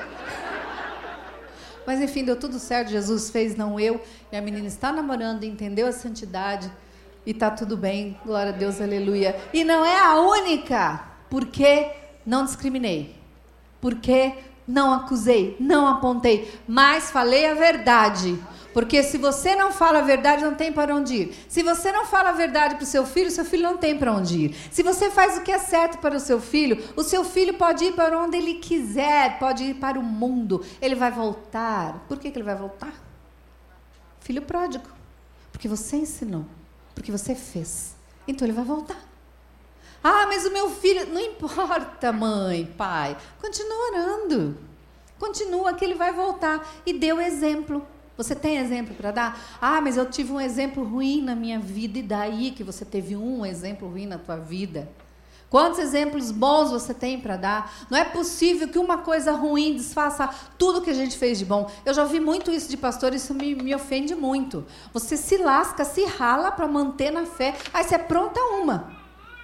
[1.86, 4.02] Mas enfim, deu tudo certo, Jesus fez, não eu.
[4.32, 6.72] E a menina está namorando, entendeu a santidade
[7.26, 9.36] e tá tudo bem, glória a Deus, aleluia.
[9.54, 11.92] E não é a única, porque
[12.26, 13.16] não discriminei,
[13.82, 14.34] porque
[14.68, 18.40] não acusei, não apontei, mas falei a verdade.
[18.74, 21.36] Porque se você não fala a verdade, não tem para onde ir.
[21.48, 24.12] Se você não fala a verdade para o seu filho, seu filho não tem para
[24.12, 24.56] onde ir.
[24.70, 27.86] Se você faz o que é certo para o seu filho, o seu filho pode
[27.86, 30.62] ir para onde ele quiser, pode ir para o mundo.
[30.82, 32.04] Ele vai voltar.
[32.10, 32.94] Por que, que ele vai voltar?
[34.20, 34.90] Filho pródigo.
[35.54, 36.46] Porque você ensinou.
[36.96, 37.96] Porque você fez.
[38.28, 39.00] Então ele vai voltar.
[40.04, 41.06] Ah, mas o meu filho.
[41.14, 43.18] Não importa, mãe, pai.
[43.40, 44.58] Continua orando.
[45.20, 46.68] Continua que ele vai voltar.
[46.86, 47.86] E dê o exemplo.
[48.18, 49.58] Você tem exemplo para dar?
[49.62, 52.00] Ah, mas eu tive um exemplo ruim na minha vida.
[52.00, 54.90] E daí que você teve um exemplo ruim na tua vida?
[55.50, 57.72] Quantos exemplos bons você tem para dar?
[57.90, 61.70] Não é possível que uma coisa ruim desfaça tudo que a gente fez de bom.
[61.86, 64.66] Eu já ouvi muito isso de pastor, isso me, me ofende muito.
[64.92, 68.92] Você se lasca, se rala para manter na fé, aí você apronta uma.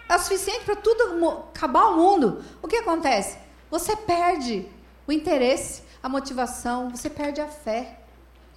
[0.09, 2.43] É o suficiente para tudo acabar o mundo.
[2.61, 3.37] O que acontece?
[3.69, 4.67] Você perde
[5.07, 7.99] o interesse, a motivação, você perde a fé.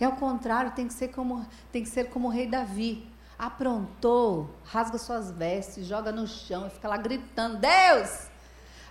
[0.00, 3.07] É o contrário, tem que ser como, tem que ser como o rei Davi
[3.46, 8.28] aprontou, rasga suas vestes, joga no chão e fica lá gritando: Deus!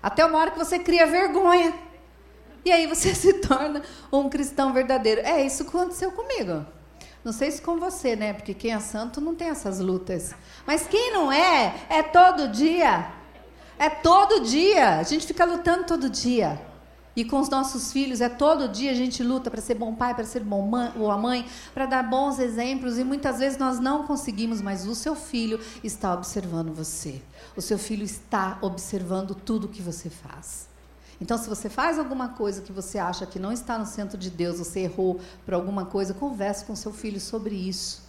[0.01, 1.73] Até uma hora que você cria vergonha.
[2.65, 5.21] E aí você se torna um cristão verdadeiro.
[5.21, 6.65] É isso que aconteceu comigo.
[7.23, 8.33] Não sei se com você, né?
[8.33, 10.35] Porque quem é santo não tem essas lutas.
[10.67, 13.11] Mas quem não é, é todo dia.
[13.79, 14.99] É todo dia.
[14.99, 16.59] A gente fica lutando todo dia.
[17.15, 20.15] E com os nossos filhos, é todo dia a gente luta para ser bom pai,
[20.15, 24.03] para ser bom mãe, ou mãe, para dar bons exemplos, e muitas vezes nós não
[24.07, 27.21] conseguimos, mas o seu filho está observando você.
[27.55, 30.67] O seu filho está observando tudo que você faz.
[31.21, 34.31] Então, se você faz alguma coisa que você acha que não está no centro de
[34.31, 38.01] Deus, você errou por alguma coisa, converse com seu filho sobre isso.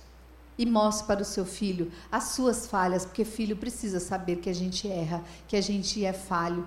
[0.57, 4.55] E mostre para o seu filho as suas falhas, porque filho precisa saber que a
[4.55, 6.67] gente erra, que a gente é falho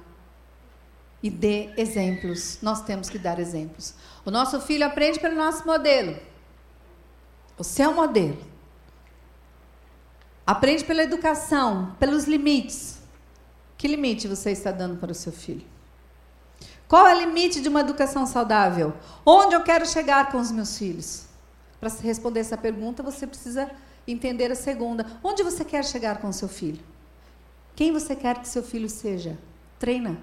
[1.21, 2.59] e dê exemplos.
[2.61, 3.93] Nós temos que dar exemplos.
[4.25, 6.17] O nosso filho aprende pelo nosso modelo.
[7.57, 8.37] O seu modelo.
[10.45, 12.99] Aprende pela educação, pelos limites.
[13.77, 15.65] Que limite você está dando para o seu filho?
[16.87, 18.93] Qual é o limite de uma educação saudável?
[19.25, 21.25] Onde eu quero chegar com os meus filhos?
[21.79, 23.69] Para responder essa pergunta, você precisa
[24.07, 25.05] entender a segunda.
[25.21, 26.79] Onde você quer chegar com o seu filho?
[27.75, 29.37] Quem você quer que seu filho seja?
[29.77, 30.17] Treina.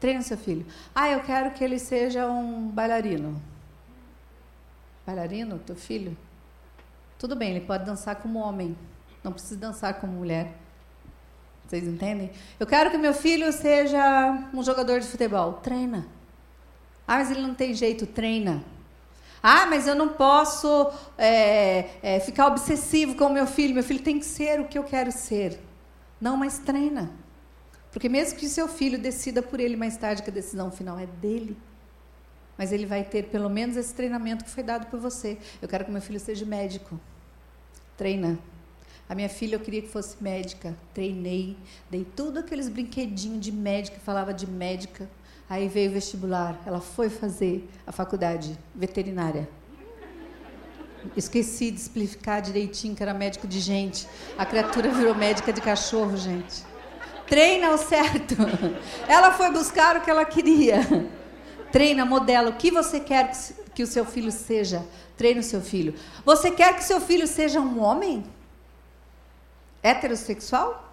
[0.00, 0.66] Treina seu filho.
[0.94, 3.40] Ah, eu quero que ele seja um bailarino.
[5.06, 6.16] Bailarino, teu filho?
[7.18, 8.74] Tudo bem, ele pode dançar como homem.
[9.22, 10.54] Não precisa dançar como mulher.
[11.68, 12.30] Vocês entendem?
[12.58, 15.52] Eu quero que meu filho seja um jogador de futebol.
[15.54, 16.08] Treina.
[17.06, 18.64] Ah, mas ele não tem jeito, treina.
[19.42, 23.74] Ah, mas eu não posso é, é, ficar obsessivo com o meu filho.
[23.74, 25.60] Meu filho tem que ser o que eu quero ser.
[26.18, 27.10] Não, mas treina.
[27.92, 31.06] Porque mesmo que seu filho decida por ele mais tarde, que a decisão final é
[31.06, 31.56] dele,
[32.56, 35.38] mas ele vai ter pelo menos esse treinamento que foi dado por você.
[35.60, 37.00] Eu quero que meu filho seja médico.
[37.96, 38.38] Treina.
[39.08, 40.76] A minha filha eu queria que fosse médica.
[40.94, 41.56] Treinei,
[41.90, 45.10] dei tudo aqueles brinquedinhos de médica, falava de médica.
[45.48, 46.62] Aí veio o vestibular.
[46.64, 49.48] Ela foi fazer a faculdade veterinária.
[51.16, 54.06] Esqueci de explicar direitinho que era médico de gente.
[54.36, 56.69] A criatura virou médica de cachorro, gente.
[57.30, 58.34] Treina o certo.
[59.06, 60.80] Ela foi buscar o que ela queria.
[61.70, 63.30] Treina, modela o que você quer
[63.72, 64.84] que o seu filho seja.
[65.16, 65.94] Treina o seu filho.
[66.24, 68.24] Você quer que seu filho seja um homem?
[69.80, 70.92] Heterossexual?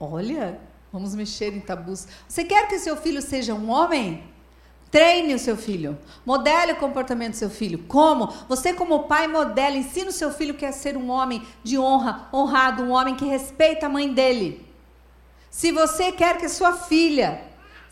[0.00, 0.58] Olha,
[0.90, 2.08] vamos mexer em tabus.
[2.26, 4.24] Você quer que seu filho seja um homem?
[4.90, 5.98] Treine o seu filho.
[6.24, 7.80] Modele o comportamento do seu filho.
[7.86, 8.32] Como?
[8.48, 12.30] Você, como pai, modela, ensina o seu filho que é ser um homem de honra,
[12.32, 14.65] honrado, um homem que respeita a mãe dele.
[15.50, 17.40] Se você quer que sua filha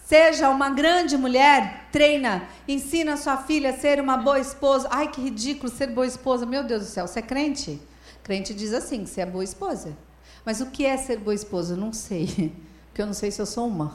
[0.05, 4.88] seja uma grande mulher, treina, ensina sua filha a ser uma boa esposa.
[4.90, 6.45] Ai, que ridículo ser boa esposa.
[6.45, 7.81] Meu Deus do céu, você é crente?
[8.23, 9.97] Crente diz assim, que você é boa esposa.
[10.45, 11.75] Mas o que é ser boa esposa?
[11.75, 12.27] Eu não sei.
[12.88, 13.95] Porque eu não sei se eu sou uma.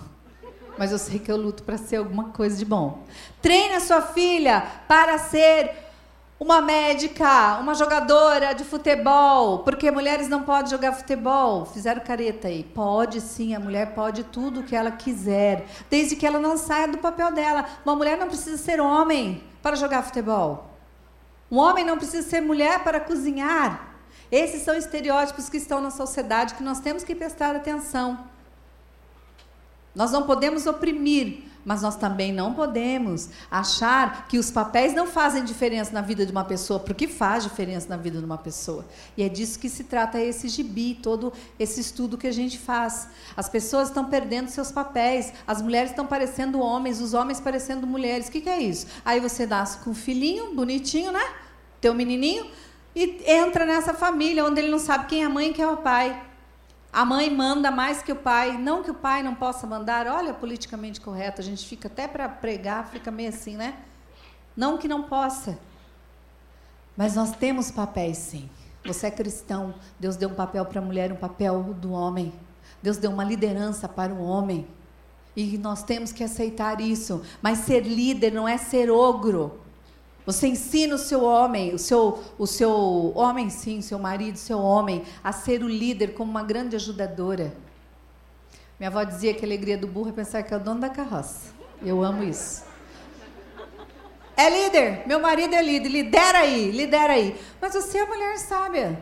[0.77, 3.03] Mas eu sei que eu luto para ser alguma coisa de bom.
[3.41, 5.88] Treine a sua filha para ser
[6.39, 11.65] uma médica, uma jogadora de futebol, porque mulheres não podem jogar futebol.
[11.65, 12.63] Fizeram careta aí.
[12.63, 16.87] Pode sim, a mulher pode tudo o que ela quiser, desde que ela não saia
[16.87, 17.65] do papel dela.
[17.85, 20.69] Uma mulher não precisa ser homem para jogar futebol.
[21.51, 23.95] Um homem não precisa ser mulher para cozinhar.
[24.31, 28.17] Esses são estereótipos que estão na sociedade que nós temos que prestar atenção.
[29.93, 35.43] Nós não podemos oprimir, mas nós também não podemos achar que os papéis não fazem
[35.43, 38.85] diferença na vida de uma pessoa, porque faz diferença na vida de uma pessoa.
[39.15, 43.09] E é disso que se trata esse gibi, todo esse estudo que a gente faz.
[43.35, 48.27] As pessoas estão perdendo seus papéis, as mulheres estão parecendo homens, os homens parecendo mulheres.
[48.27, 48.87] O que, que é isso?
[49.03, 51.25] Aí você nasce com um filhinho bonitinho, né?
[51.81, 52.45] Teu menininho
[52.95, 55.69] e entra nessa família onde ele não sabe quem é a mãe e quem é
[55.69, 56.28] o pai.
[56.91, 60.33] A mãe manda mais que o pai, não que o pai não possa mandar, olha,
[60.33, 63.75] politicamente correto, a gente fica até para pregar, fica meio assim, né?
[64.57, 65.59] Não que não possa.
[66.97, 68.49] Mas nós temos papéis sim.
[68.85, 72.33] Você é cristão, Deus deu um papel para a mulher, um papel do homem.
[72.81, 74.67] Deus deu uma liderança para o homem.
[75.35, 77.21] E nós temos que aceitar isso.
[77.41, 79.61] Mas ser líder não é ser ogro.
[80.29, 85.03] Você ensina o seu homem, o seu, o seu homem sim, seu marido, seu homem,
[85.23, 87.51] a ser o líder como uma grande ajudadora.
[88.79, 90.87] Minha avó dizia que a alegria do burro é pensar que é o dono da
[90.87, 91.51] carroça.
[91.81, 92.63] Eu amo isso.
[94.37, 97.35] É líder, meu marido é líder, lidera aí, lidera aí.
[97.59, 99.01] Mas você é mulher sábia.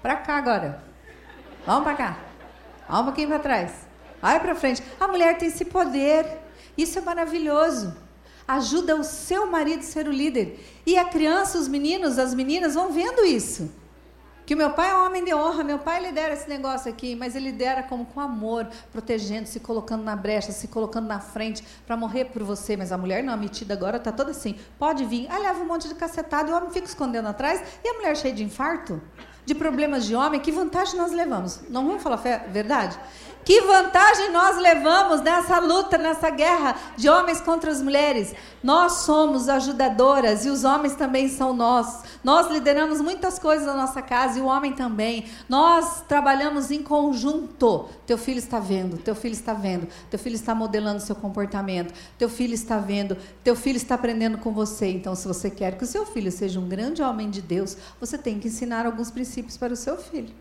[0.00, 0.84] Para cá agora.
[1.66, 2.18] Vamos para cá.
[2.86, 3.72] Vamos um pouquinho para trás.
[4.22, 4.84] Vai para frente.
[5.00, 6.38] A mulher tem esse poder.
[6.78, 7.92] Isso é maravilhoso
[8.54, 10.58] ajuda o seu marido a ser o líder.
[10.86, 13.70] E a criança, os meninos, as meninas vão vendo isso.
[14.50, 17.14] Que o meu pai é um homem de honra, meu pai lidera esse negócio aqui,
[17.14, 21.64] mas ele lidera como com amor, protegendo, se colocando na brecha, se colocando na frente
[21.86, 22.76] para morrer por você.
[22.76, 25.30] Mas a mulher não, a metida agora está toda assim, pode vir.
[25.30, 27.62] Aí leva um monte de cacetado e o homem fica escondendo atrás.
[27.84, 29.00] E a mulher cheia de infarto,
[29.46, 31.60] de problemas de homem, que vantagem nós levamos?
[31.68, 32.16] Não vamos falar
[32.48, 32.98] verdade?
[33.44, 38.34] Que vantagem nós levamos nessa luta, nessa guerra de homens contra as mulheres?
[38.62, 42.02] Nós somos ajudadoras e os homens também são nós.
[42.22, 45.24] Nós lideramos muitas coisas na nossa casa e o homem também.
[45.48, 47.88] Nós trabalhamos em conjunto.
[48.06, 52.28] Teu filho está vendo, teu filho está vendo, teu filho está modelando seu comportamento, teu
[52.28, 54.88] filho está vendo, teu filho está aprendendo com você.
[54.88, 58.18] Então, se você quer que o seu filho seja um grande homem de Deus, você
[58.18, 60.34] tem que ensinar alguns princípios para o seu filho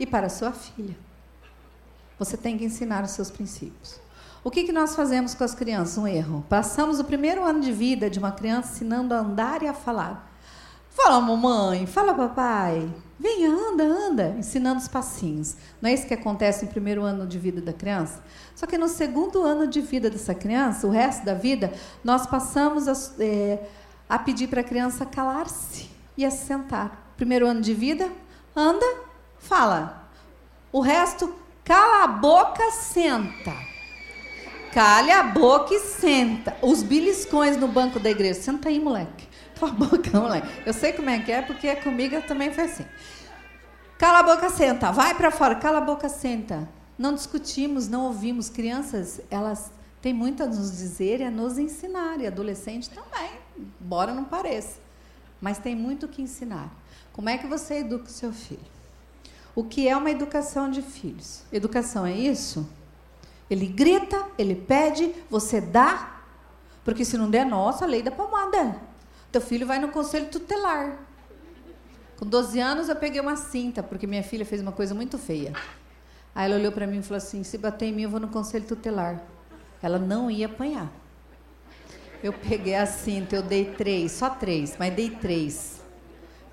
[0.00, 1.11] e para a sua filha.
[2.18, 4.00] Você tem que ensinar os seus princípios.
[4.44, 5.96] O que, que nós fazemos com as crianças?
[5.96, 6.44] Um erro.
[6.48, 10.32] Passamos o primeiro ano de vida de uma criança ensinando a andar e a falar.
[10.90, 12.92] Fala, mamãe, fala, papai.
[13.18, 15.56] Vem, anda, anda, ensinando os passinhos.
[15.80, 18.22] Não é isso que acontece no primeiro ano de vida da criança?
[18.54, 21.72] Só que no segundo ano de vida dessa criança, o resto da vida,
[22.02, 23.64] nós passamos a, é,
[24.08, 27.14] a pedir para a criança calar-se e a se sentar.
[27.16, 28.10] Primeiro ano de vida,
[28.54, 28.86] anda,
[29.38, 30.10] fala.
[30.72, 31.32] O resto,
[31.72, 33.56] Cala a boca, senta.
[34.74, 36.54] Cale a boca e senta.
[36.60, 38.42] Os beliscões no banco da igreja.
[38.42, 39.26] Senta aí, moleque.
[39.58, 40.48] Cala a boca, moleque.
[40.66, 42.84] Eu sei como é que é, porque comigo também foi assim.
[43.96, 44.92] Cala a boca, senta.
[44.92, 45.54] Vai para fora.
[45.54, 46.68] Cala a boca, senta.
[46.98, 48.50] Não discutimos, não ouvimos.
[48.50, 52.20] Crianças, elas têm muito a nos dizer e a nos ensinar.
[52.20, 53.30] E adolescente também.
[53.80, 54.78] embora não pareça.
[55.40, 56.70] Mas tem muito o que ensinar.
[57.14, 58.81] Como é que você educa o seu filho?
[59.54, 61.42] O que é uma educação de filhos?
[61.52, 62.68] Educação é isso?
[63.50, 66.22] Ele grita, ele pede, você dá,
[66.84, 68.76] porque se não der, nossa, lei da pomada.
[69.30, 70.98] Teu filho vai no conselho tutelar.
[72.16, 75.52] Com 12 anos eu peguei uma cinta, porque minha filha fez uma coisa muito feia.
[76.34, 78.28] Aí ela olhou para mim e falou assim: se bater em mim, eu vou no
[78.28, 79.22] conselho tutelar.
[79.82, 80.90] Ela não ia apanhar.
[82.22, 85.82] Eu peguei a cinta, eu dei três, só três, mas dei três.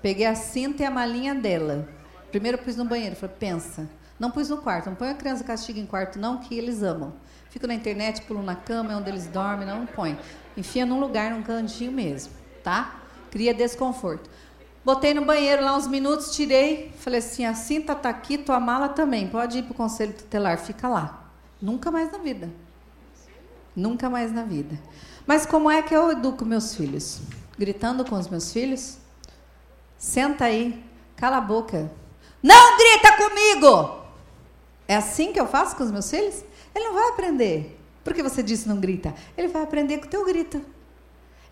[0.02, 1.88] Peguei a cinta e a malinha dela.
[2.30, 3.88] Primeiro eu pus no banheiro, falei, pensa.
[4.18, 7.12] Não pus no quarto, não põe a criança castigo em quarto, não, que eles amam.
[7.48, 10.18] Fico na internet, pulo na cama, é onde eles dormem, não põe.
[10.56, 13.00] Enfia num lugar, num cantinho mesmo, tá?
[13.30, 14.28] Cria desconforto.
[14.84, 18.88] Botei no banheiro lá uns minutos, tirei, falei assim: a cinta tá aqui, tua mala
[18.88, 19.28] também.
[19.28, 21.30] Pode ir pro conselho tutelar, fica lá.
[21.60, 22.48] Nunca mais na vida.
[23.74, 24.78] Nunca mais na vida.
[25.26, 27.20] Mas como é que eu educo meus filhos?
[27.58, 28.98] Gritando com os meus filhos?
[29.98, 30.82] Senta aí,
[31.16, 31.90] cala a boca.
[32.42, 34.00] Não grita comigo!
[34.88, 36.42] É assim que eu faço com os meus filhos?
[36.74, 37.78] Ele não vai aprender.
[38.02, 39.14] Porque você disse não grita.
[39.36, 40.60] Ele vai aprender com o teu grito.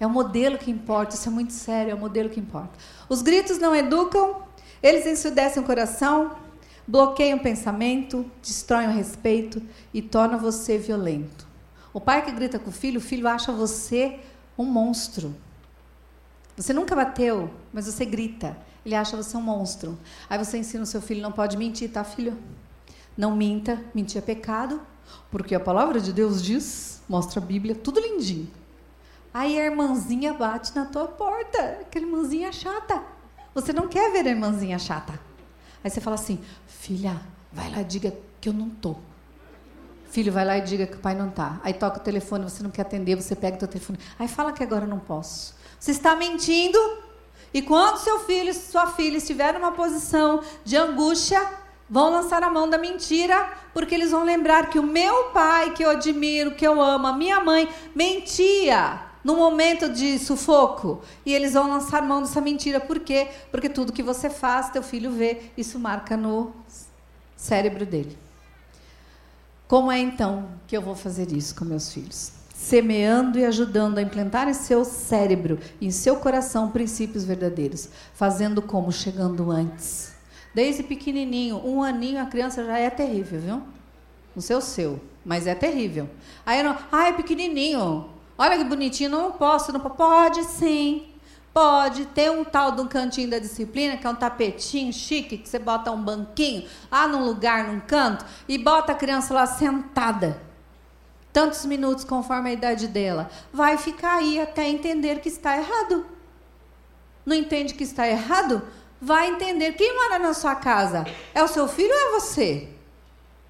[0.00, 2.70] É o modelo que importa, isso é muito sério, é o modelo que importa.
[3.08, 4.42] Os gritos não educam,
[4.82, 6.36] eles ensurdecem o coração,
[6.86, 9.60] bloqueiam o pensamento, destroem o respeito
[9.92, 11.46] e tornam você violento.
[11.92, 14.20] O pai que grita com o filho, o filho acha você
[14.56, 15.34] um monstro.
[16.56, 18.56] Você nunca bateu, mas você grita.
[18.88, 19.98] Ele acha você um monstro.
[20.30, 22.38] Aí você ensina o seu filho, não pode mentir, tá, filho?
[23.14, 24.80] Não minta, mentir é pecado,
[25.30, 28.50] porque a palavra de Deus diz, mostra a Bíblia, tudo lindinho.
[29.34, 33.02] Aí a irmãzinha bate na tua porta, aquela irmãzinha chata.
[33.54, 35.20] Você não quer ver a irmãzinha chata.
[35.84, 37.20] Aí você fala assim: filha,
[37.52, 38.96] vai lá e diga que eu não tô.
[40.06, 41.60] Filho, vai lá e diga que o pai não tá.
[41.62, 43.98] Aí toca o telefone, você não quer atender, você pega o teu telefone.
[44.18, 45.54] Aí fala que agora não posso.
[45.78, 46.78] Você está mentindo.
[47.52, 51.40] E quando seu filho, sua filha estiver numa posição de angústia,
[51.88, 55.82] vão lançar a mão da mentira, porque eles vão lembrar que o meu pai, que
[55.84, 61.02] eu admiro, que eu amo, a minha mãe, mentia no momento de sufoco.
[61.24, 62.80] E eles vão lançar mão dessa mentira.
[62.80, 63.28] Por quê?
[63.50, 66.52] Porque tudo que você faz, teu filho vê, isso marca no
[67.36, 68.16] cérebro dele.
[69.66, 72.37] Como é então que eu vou fazer isso com meus filhos?
[72.58, 77.88] Semeando e ajudando a implantar em seu cérebro em seu coração princípios verdadeiros.
[78.12, 78.90] Fazendo como?
[78.90, 80.12] Chegando antes.
[80.52, 83.62] Desde pequenininho, um aninho, a criança já é terrível, viu?
[84.34, 86.10] Não sei o seu, mas é terrível.
[86.44, 88.08] Aí, não, ah, é pequenininho.
[88.36, 91.06] Olha que bonitinho, não posso, não pode sim.
[91.54, 95.48] Pode ter um tal de um cantinho da disciplina, que é um tapetinho chique, que
[95.48, 100.47] você bota um banquinho lá num lugar, num canto, e bota a criança lá sentada.
[101.38, 103.30] Tantos minutos conforme a idade dela.
[103.52, 106.04] Vai ficar aí até entender que está errado.
[107.24, 108.60] Não entende que está errado?
[109.00, 109.74] Vai entender.
[109.74, 111.06] Quem mora na sua casa?
[111.32, 112.68] É o seu filho ou é você?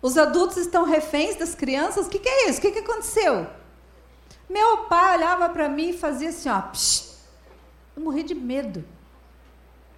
[0.03, 2.07] Os adultos estão reféns das crianças?
[2.07, 2.59] O que, que é isso?
[2.59, 3.47] O que, que aconteceu?
[4.51, 6.61] Meu pai olhava para mim e fazia assim, ó.
[6.61, 7.16] Psh.
[7.97, 8.84] Eu morri de medo.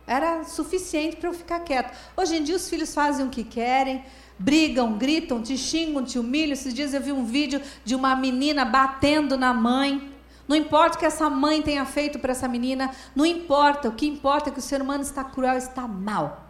[0.06, 1.92] Era suficiente para eu ficar quieto.
[2.16, 4.04] Hoje em dia os filhos fazem o que querem,
[4.40, 6.54] brigam, gritam, te xingam, te humilham.
[6.54, 10.10] Esses dias eu vi um vídeo de uma menina batendo na mãe.
[10.48, 13.88] Não importa o que essa mãe tenha feito para essa menina, não importa.
[13.88, 16.48] O que importa é que o ser humano está cruel, está mal.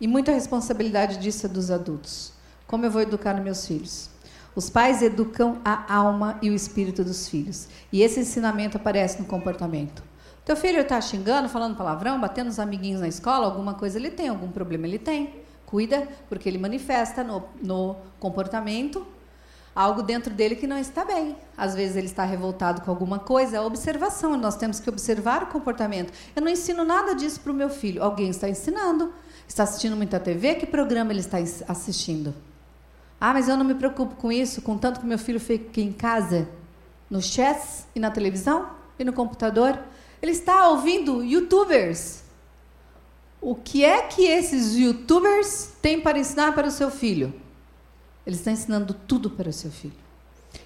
[0.00, 2.32] E muita responsabilidade disso é dos adultos.
[2.66, 4.10] Como eu vou educar meus filhos?
[4.56, 7.68] Os pais educam a alma e o espírito dos filhos.
[7.92, 10.02] E esse ensinamento aparece no comportamento.
[10.44, 14.28] Teu filho está xingando, falando palavrão, batendo os amiguinhos na escola, alguma coisa ele tem,
[14.28, 15.41] algum problema ele tem.
[15.72, 19.06] Cuida, porque ele manifesta no, no comportamento
[19.74, 21.34] algo dentro dele que não está bem.
[21.56, 25.46] Às vezes ele está revoltado com alguma coisa, é observação, nós temos que observar o
[25.46, 26.12] comportamento.
[26.36, 29.14] Eu não ensino nada disso para o meu filho, alguém está ensinando.
[29.48, 32.34] Está assistindo muita TV, que programa ele está assistindo?
[33.18, 36.46] Ah, mas eu não me preocupo com isso, contanto que meu filho fique em casa,
[37.08, 38.68] no chess e na televisão
[38.98, 39.78] e no computador.
[40.20, 42.21] Ele está ouvindo youtubers.
[43.42, 47.34] O que é que esses youtubers têm para ensinar para o seu filho?
[48.24, 49.92] Eles estão ensinando tudo para o seu filho.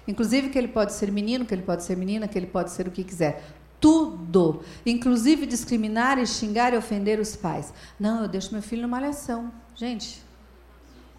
[0.07, 2.87] Inclusive que ele pode ser menino, que ele pode ser menina, que ele pode ser
[2.87, 3.43] o que quiser.
[3.81, 4.63] Tudo.
[4.85, 7.73] Inclusive discriminar e xingar e ofender os pais.
[7.99, 9.51] Não, eu deixo meu filho numa malhação.
[9.75, 10.21] Gente,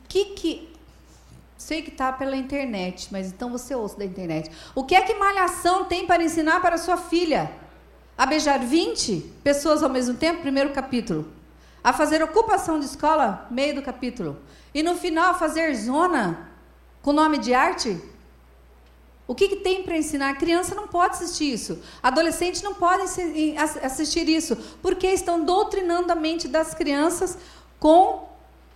[0.04, 0.68] o que, que
[1.58, 4.48] Sei que está pela internet, mas então você ouça da internet.
[4.76, 7.50] O que é que Malhação tem para ensinar para sua filha?
[8.16, 11.37] A beijar 20 pessoas ao mesmo tempo, primeiro capítulo.
[11.82, 14.36] A fazer ocupação de escola, meio do capítulo.
[14.74, 16.48] E no final, fazer zona
[17.02, 18.00] com nome de arte?
[19.26, 20.30] O que, que tem para ensinar?
[20.30, 21.78] A criança não pode assistir isso.
[22.02, 23.02] Adolescente não pode
[23.82, 27.36] assistir isso, porque estão doutrinando a mente das crianças
[27.78, 28.26] com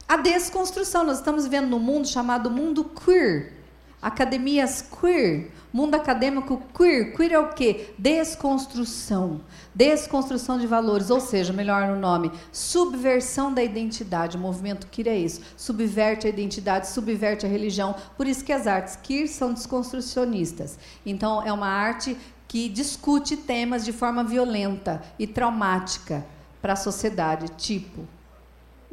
[0.06, 1.04] a desconstrução.
[1.04, 3.54] Nós estamos vivendo num mundo chamado mundo queer.
[4.00, 7.16] Academias queer, mundo acadêmico queer.
[7.16, 7.94] Queer é o quê?
[7.98, 9.40] Desconstrução.
[9.74, 14.36] Desconstrução de valores, ou seja, melhor no nome, subversão da identidade.
[14.36, 15.40] O movimento queer é isso.
[15.56, 17.94] Subverte a identidade, subverte a religião.
[18.16, 20.78] Por isso que as artes queer são desconstrucionistas.
[21.06, 22.16] Então, é uma arte
[22.46, 26.24] que discute temas de forma violenta e traumática
[26.60, 28.06] para a sociedade, tipo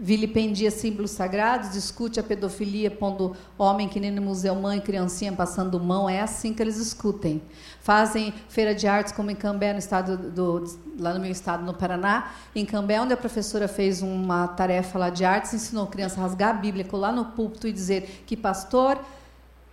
[0.01, 5.77] vilipendia símbolos sagrados, discute a pedofilia, pondo homem que nem no Museu Mãe, criancinha passando
[5.77, 6.09] mão.
[6.09, 7.41] É assim que eles discutem.
[7.81, 10.63] Fazem feira de artes, como em Cambé, no estado do,
[10.97, 12.31] lá no meu estado, no Paraná.
[12.55, 16.51] Em Cambé, onde a professora fez uma tarefa lá de artes, ensinou criança a rasgar
[16.51, 18.97] a Bíblia, colar no púlpito e dizer que pastor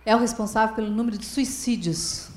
[0.05, 2.27] é o responsável pelo número de suicídios.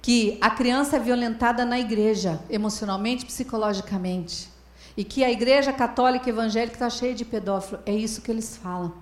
[0.00, 4.57] Que a criança é violentada na igreja, emocionalmente, psicologicamente
[4.98, 7.80] e que a igreja católica evangélica está cheia de pedófilo.
[7.86, 8.92] É isso que eles falam.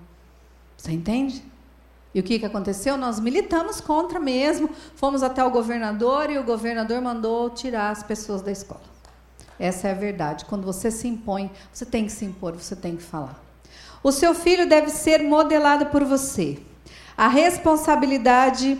[0.77, 1.43] Você entende?
[2.13, 2.95] E o que, que aconteceu?
[2.95, 8.43] Nós militamos contra mesmo, fomos até o governador e o governador mandou tirar as pessoas
[8.43, 8.83] da escola.
[9.57, 10.45] Essa é a verdade.
[10.45, 13.43] Quando você se impõe, você tem que se impor, você tem que falar.
[14.03, 16.59] O seu filho deve ser modelado por você.
[17.17, 18.77] A responsabilidade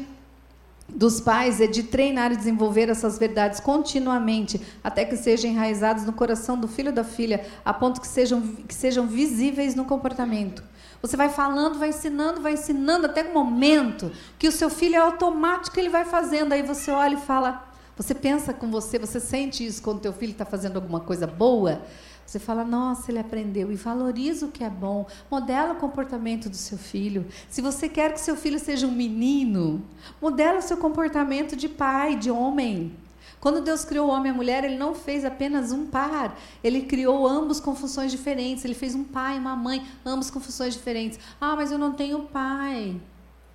[0.90, 6.14] dos pais é de treinar e desenvolver essas verdades continuamente, até que sejam enraizadas no
[6.14, 10.64] coração do filho ou da filha, a ponto que sejam, que sejam visíveis no comportamento.
[11.02, 15.00] Você vai falando, vai ensinando, vai ensinando até o momento que o seu filho é
[15.00, 16.54] automático, ele vai fazendo.
[16.54, 20.32] Aí você olha e fala, você pensa com você, você sente isso quando teu filho
[20.32, 21.82] está fazendo alguma coisa boa.
[22.28, 26.58] Você fala, nossa, ele aprendeu e valoriza o que é bom, modela o comportamento do
[26.58, 27.26] seu filho.
[27.50, 29.82] Se você quer que seu filho seja um menino,
[30.22, 32.94] modela o seu comportamento de pai, de homem.
[33.40, 36.82] Quando Deus criou o homem e a mulher, ele não fez apenas um par, ele
[36.82, 38.66] criou ambos com funções diferentes.
[38.66, 41.18] Ele fez um pai e uma mãe, ambos com funções diferentes.
[41.40, 43.00] Ah, mas eu não tenho pai.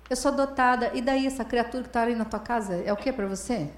[0.09, 0.89] Eu sou adotada.
[0.95, 3.69] E daí essa criatura que está ali na tua casa é o que para você?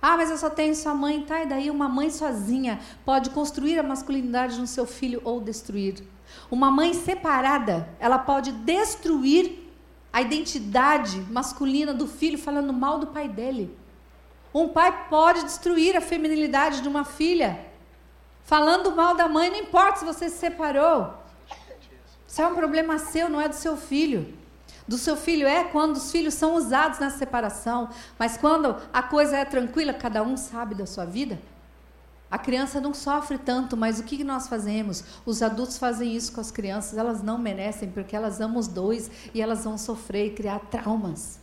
[0.00, 1.42] Ah, mas eu só tenho sua mãe, tá?
[1.42, 6.02] E daí uma mãe sozinha pode construir a masculinidade no seu filho ou destruir.
[6.50, 9.66] Uma mãe separada, ela pode destruir
[10.12, 13.76] a identidade masculina do filho falando mal do pai dele.
[14.54, 17.66] Um pai pode destruir a feminilidade de uma filha
[18.44, 21.14] falando mal da mãe, não importa se você se separou.
[22.26, 24.34] Isso é um problema seu, não é do seu filho
[24.86, 29.36] do seu filho é quando os filhos são usados na separação, mas quando a coisa
[29.36, 31.38] é tranquila, cada um sabe da sua vida.
[32.30, 35.04] A criança não sofre tanto, mas o que nós fazemos?
[35.24, 39.10] Os adultos fazem isso com as crianças, elas não merecem porque elas amam os dois
[39.32, 41.38] e elas vão sofrer e criar traumas.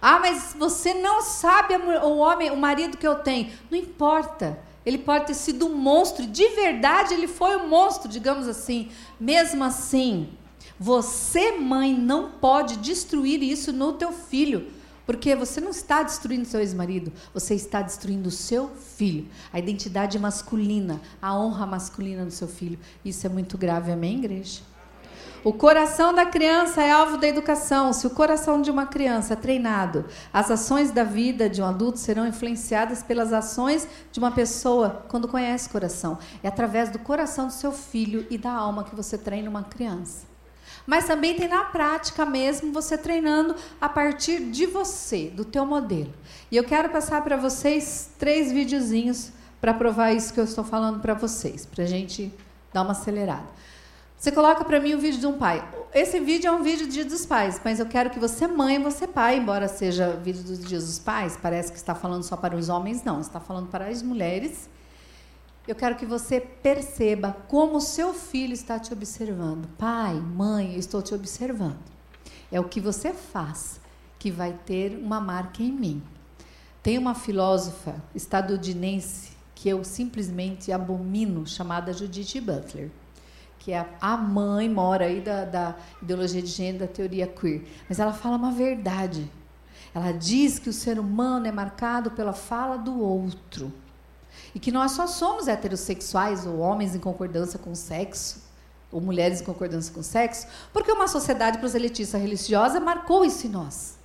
[0.00, 3.52] Ah, mas você não sabe o homem, o marido que eu tenho.
[3.70, 4.58] Não importa.
[4.86, 8.90] Ele pode ter sido um monstro, de verdade ele foi um monstro, digamos assim.
[9.18, 10.32] Mesmo assim,
[10.82, 14.68] você, mãe, não pode destruir isso no teu filho.
[15.04, 20.18] Porque você não está destruindo seu ex-marido, você está destruindo o seu filho, a identidade
[20.18, 22.78] masculina, a honra masculina do seu filho.
[23.04, 24.60] Isso é muito grave, amém, igreja?
[25.44, 27.92] O coração da criança é alvo da educação.
[27.92, 31.98] Se o coração de uma criança é treinado, as ações da vida de um adulto
[31.98, 36.18] serão influenciadas pelas ações de uma pessoa quando conhece o coração.
[36.42, 40.29] É através do coração do seu filho e da alma que você treina uma criança
[40.90, 46.12] mas também tem na prática mesmo você treinando a partir de você, do teu modelo.
[46.50, 49.30] E eu quero passar para vocês três videozinhos
[49.60, 52.34] para provar isso que eu estou falando para vocês, para a gente
[52.72, 53.46] dar uma acelerada.
[54.18, 55.64] Você coloca para mim o vídeo de um pai.
[55.94, 58.82] Esse vídeo é um vídeo do Dia dos Pais, mas eu quero que você mãe,
[58.82, 62.56] você pai, embora seja vídeo dos Dias dos Pais, parece que está falando só para
[62.56, 64.68] os homens, não, está falando para as mulheres
[65.70, 69.68] eu quero que você perceba como o seu filho está te observando.
[69.78, 71.78] Pai, mãe, eu estou te observando.
[72.50, 73.80] É o que você faz
[74.18, 76.02] que vai ter uma marca em mim.
[76.82, 82.90] Tem uma filósofa estadunidense que eu simplesmente abomino, chamada Judith Butler,
[83.60, 87.62] que é a mãe, mora aí da, da ideologia de gênero, da teoria queer.
[87.88, 89.30] Mas ela fala uma verdade.
[89.94, 93.72] Ela diz que o ser humano é marcado pela fala do outro
[94.54, 98.42] e que nós só somos heterossexuais ou homens em concordância com o sexo,
[98.90, 103.50] ou mulheres em concordância com o sexo, porque uma sociedade proselitista religiosa marcou isso em
[103.50, 103.98] nós.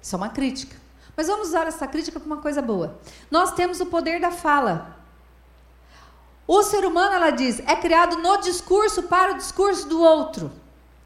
[0.00, 0.76] Isso é uma crítica.
[1.16, 2.98] Mas vamos usar essa crítica para uma coisa boa.
[3.30, 4.96] Nós temos o poder da fala.
[6.46, 10.50] O ser humano, ela diz, é criado no discurso para o discurso do outro.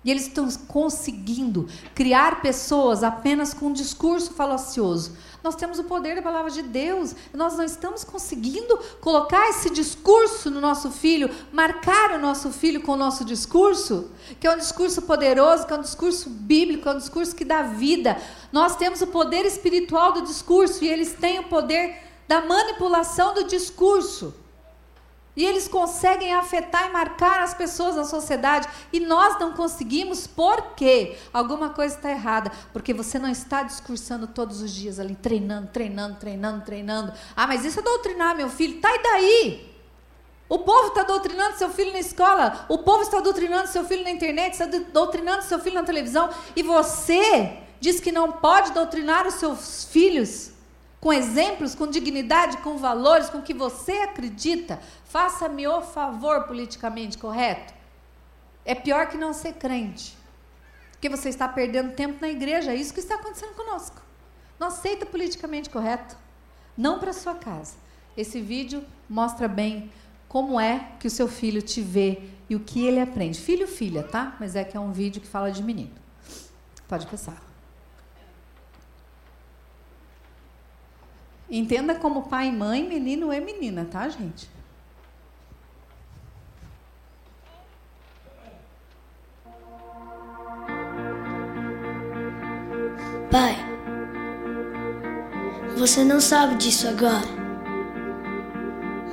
[0.05, 5.17] E eles estão conseguindo criar pessoas apenas com um discurso falacioso.
[5.47, 7.15] Nós temos o poder da palavra de Deus.
[7.33, 12.95] Nós não estamos conseguindo colocar esse discurso no nosso filho, marcar o nosso filho com
[12.95, 16.99] o nosso discurso, que é um discurso poderoso, que é um discurso bíblico, é um
[16.99, 18.21] discurso que dá vida.
[18.51, 21.95] Nós temos o poder espiritual do discurso e eles têm o poder
[22.27, 24.35] da manipulação do discurso.
[25.37, 28.67] E eles conseguem afetar e marcar as pessoas na sociedade.
[28.91, 31.19] E nós não conseguimos por quê?
[31.31, 32.51] Alguma coisa está errada.
[32.73, 37.13] Porque você não está discursando todos os dias ali, treinando, treinando, treinando, treinando.
[37.37, 38.81] Ah, mas isso é doutrinar meu filho.
[38.81, 39.77] Tá e daí?
[40.49, 42.65] O povo está doutrinando seu filho na escola.
[42.67, 44.53] O povo está doutrinando seu filho na internet.
[44.53, 46.31] Está doutrinando seu filho na televisão.
[46.55, 50.57] E você diz que não pode doutrinar os seus filhos
[51.07, 54.81] com exemplos, com dignidade, com valores, com o que você acredita.
[55.17, 57.73] Faça-me o favor politicamente correto.
[58.67, 60.15] É pior que não ser crente.
[60.93, 62.73] Porque você está perdendo tempo na igreja.
[62.73, 63.97] É isso que está acontecendo conosco.
[64.61, 66.19] Não aceita politicamente correto.
[66.77, 67.77] Não para sua casa.
[68.15, 69.91] Esse vídeo mostra bem
[70.29, 73.41] como é que o seu filho te vê e o que ele aprende.
[73.41, 74.37] Filho, filha, tá?
[74.39, 75.95] Mas é que é um vídeo que fala de menino.
[76.87, 77.43] Pode passar.
[81.49, 84.55] Entenda como pai e mãe, menino é menina, tá, gente?
[93.39, 93.55] Pai,
[95.77, 97.29] você não sabe disso agora,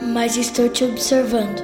[0.01, 1.61] mas estou te observando.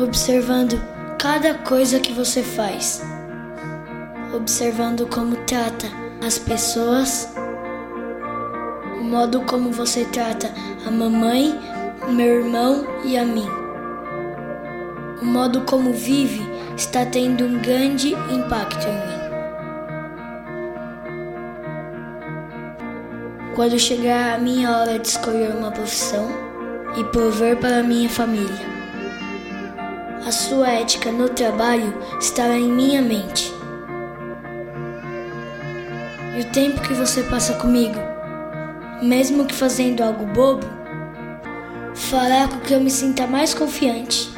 [0.00, 0.80] Observando
[1.18, 3.02] cada coisa que você faz,
[4.32, 5.88] observando como trata
[6.24, 7.28] as pessoas,
[9.00, 10.48] o modo como você trata
[10.86, 11.58] a mamãe,
[12.08, 13.48] meu irmão e a mim.
[15.20, 19.22] O modo como vive está tendo um grande impacto em mim.
[23.54, 26.28] Quando chegar a minha hora de escolher uma profissão
[26.96, 28.72] e prover para minha família,
[30.26, 33.52] a sua ética no trabalho estará em minha mente
[36.34, 37.98] e o tempo que você passa comigo,
[39.02, 40.66] mesmo que fazendo algo bobo,
[41.94, 44.31] fará com que eu me sinta mais confiante.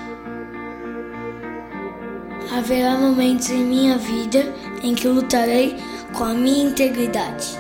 [2.56, 4.52] Haverá momentos em minha vida
[4.82, 5.76] em que lutarei
[6.12, 7.58] com a minha integridade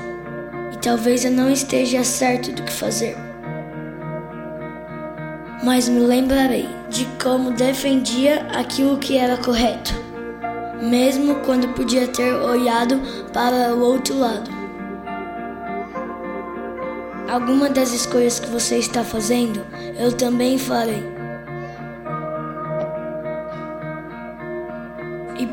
[0.72, 3.16] e talvez eu não esteja certo do que fazer.
[5.64, 10.04] Mas me lembrarei de como defendia aquilo que era correto
[10.84, 13.00] mesmo quando podia ter olhado
[13.32, 14.50] para o outro lado.
[17.28, 19.64] Alguma das escolhas que você está fazendo,
[19.98, 21.13] eu também farei.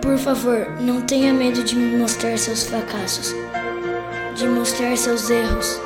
[0.02, 3.36] Por favor, não tenha medo de me mostrar seus fracassos,
[4.36, 5.80] de mostrar seus erros.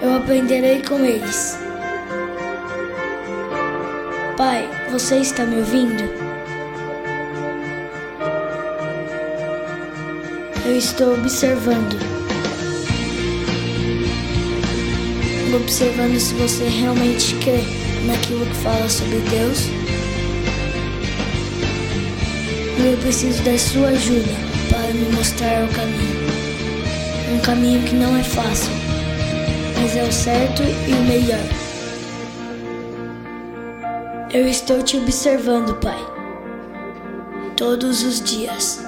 [0.00, 1.58] Eu aprenderei com eles.
[4.36, 6.02] Pai, você está me ouvindo?
[10.64, 11.96] Eu estou observando.
[15.54, 17.62] Observando se você realmente crê
[18.06, 19.68] naquilo que fala sobre Deus.
[22.84, 24.34] Eu preciso da sua ajuda
[24.68, 26.24] para me mostrar o caminho.
[27.34, 28.72] Um caminho que não é fácil,
[29.80, 31.38] mas é o certo e o melhor.
[34.32, 35.98] Eu estou te observando, Pai,
[37.56, 38.84] todos os dias.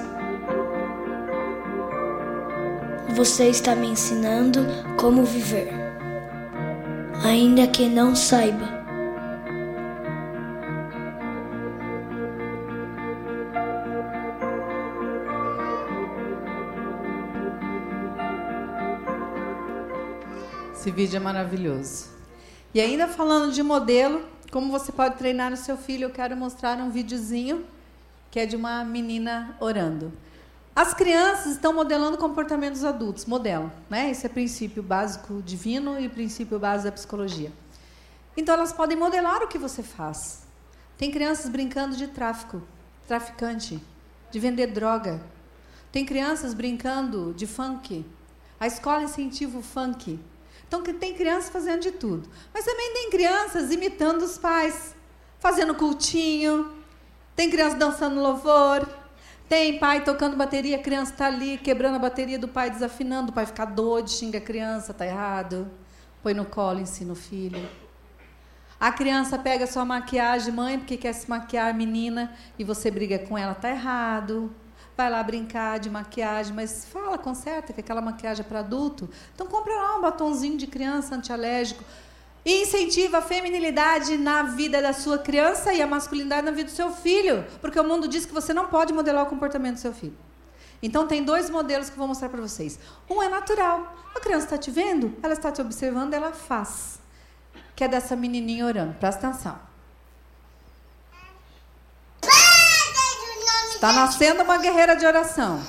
[3.17, 4.67] você está me ensinando
[4.99, 5.73] como viver,
[7.25, 8.76] ainda que não saiba.
[20.87, 22.11] Esse vídeo é maravilhoso.
[22.73, 26.79] E ainda falando de modelo, como você pode treinar o seu filho, eu quero mostrar
[26.79, 27.67] um videozinho
[28.31, 30.13] que é de uma menina orando.
[30.77, 34.13] As crianças estão modelando comportamentos adultos, modelam, né?
[34.13, 37.53] Esse é princípio básico divino e princípio básico da psicologia.
[38.37, 40.47] Então elas podem modelar o que você faz.
[40.97, 42.63] Tem crianças brincando de tráfico,
[43.09, 43.83] traficante,
[44.31, 45.21] de vender droga.
[45.91, 48.07] Tem crianças brincando de funk.
[48.61, 50.21] A escola incentiva o funk.
[50.67, 52.29] Então tem crianças fazendo de tudo.
[52.53, 54.95] Mas também tem crianças imitando os pais,
[55.39, 56.73] fazendo cultinho.
[57.35, 58.89] Tem crianças dançando louvor.
[59.49, 63.33] Tem pai tocando bateria, a criança está ali quebrando a bateria do pai, desafinando, o
[63.33, 65.71] pai fica doido, xinga a criança, está errado.
[66.21, 67.69] Põe no colo, ensina o filho.
[68.79, 73.39] A criança pega sua maquiagem, mãe, porque quer se maquiar, menina, e você briga com
[73.39, 74.53] ela, tá errado.
[74.97, 79.11] Vai lá brincar de maquiagem, mas fala, conserta que aquela maquiagem é para adulto.
[79.35, 81.85] Então compra lá um batonzinho de criança antialérgico.
[82.45, 86.75] E incentiva a feminilidade na vida da sua criança e a masculinidade na vida do
[86.75, 87.45] seu filho.
[87.61, 90.17] Porque o mundo diz que você não pode modelar o comportamento do seu filho.
[90.81, 92.79] Então, tem dois modelos que eu vou mostrar para vocês.
[93.11, 93.97] Um é natural.
[94.15, 97.01] A criança está te vendo, ela está te observando, ela faz.
[97.75, 98.95] Que é dessa menininha orando.
[98.95, 99.66] Presta atenção.
[103.77, 105.63] Está nascendo uma guerreira de oração.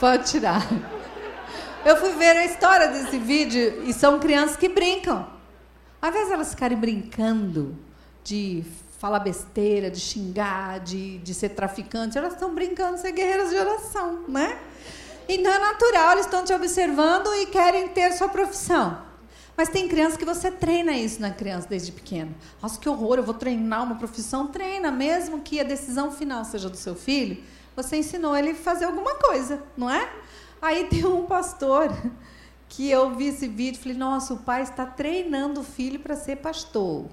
[0.00, 0.66] Pode tirar.
[1.84, 5.28] Eu fui ver a história desse vídeo e são crianças que brincam.
[6.02, 7.76] Invés de elas ficarem brincando
[8.24, 8.64] de
[8.98, 13.56] falar besteira, de xingar, de, de ser traficante, elas estão brincando de ser guerreiras de
[13.56, 14.58] oração, né?
[15.28, 19.09] Então é natural, eles estão te observando e querem ter sua profissão.
[19.60, 22.34] Mas tem criança que você treina isso na criança desde pequeno.
[22.62, 24.46] Nossa, que horror, eu vou treinar uma profissão.
[24.46, 27.36] Treina, mesmo que a decisão final seja do seu filho,
[27.76, 30.10] você ensinou ele a fazer alguma coisa, não é?
[30.62, 31.94] Aí tem um pastor
[32.70, 36.36] que eu vi esse vídeo falei, nossa, o pai está treinando o filho para ser
[36.36, 37.04] pastor.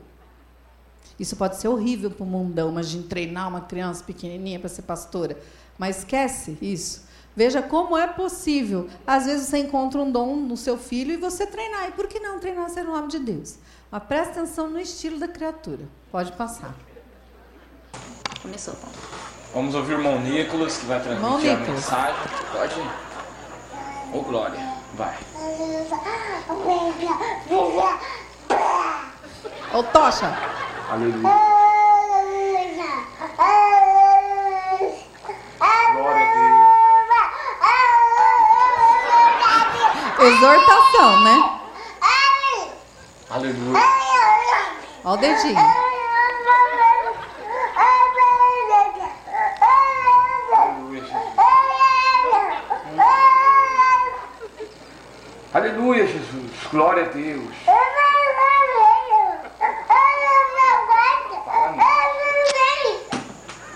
[1.19, 4.83] Isso pode ser horrível para o mundão, mas de treinar uma criança pequenininha para ser
[4.83, 5.37] pastora.
[5.77, 7.07] Mas esquece isso.
[7.38, 8.89] Veja como é possível.
[9.05, 11.88] Às vezes você encontra um dom no seu filho e você treinar.
[11.88, 13.59] E por que não treinar ser o nome de Deus?
[13.91, 15.88] Mas presta atenção no estilo da criatura.
[16.11, 16.73] Pode passar.
[18.41, 18.95] Começou, Paulo.
[19.53, 22.15] Vamos ouvir o irmão Nicolas, que vai transmitir a mensagem.
[22.51, 24.17] Pode ir.
[24.17, 24.73] Ô, Glória.
[24.95, 25.15] Vai.
[29.75, 30.35] Ô, Tocha.
[30.89, 31.21] Aleluia.
[35.93, 36.77] Glória a Deus.
[40.20, 41.59] Exortação, né?
[43.30, 43.84] Aleluia.
[45.03, 45.59] Olha o dedinho.
[55.53, 56.51] Aleluia, Jesus.
[56.72, 57.55] Glória a Deus.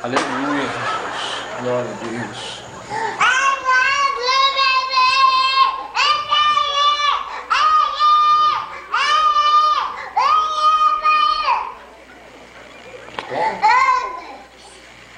[0.03, 1.61] Aleluia, Jesus.
[1.61, 2.60] Glória a Deus.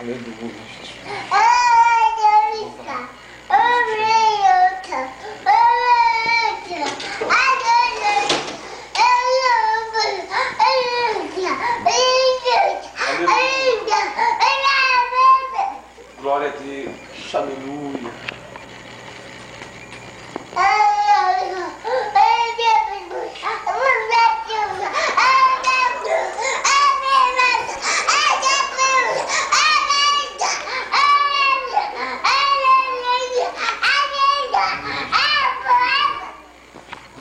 [0.04, 0.52] Aleluia,
[0.82, 2.04] Jesus.
[16.20, 17.36] Glória a Deus.
[17.36, 18.12] Aleluia.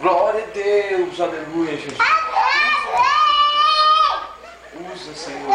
[0.00, 1.98] Glória a Deus, aleluia, Jesus.
[4.92, 5.52] Usa, Senhor.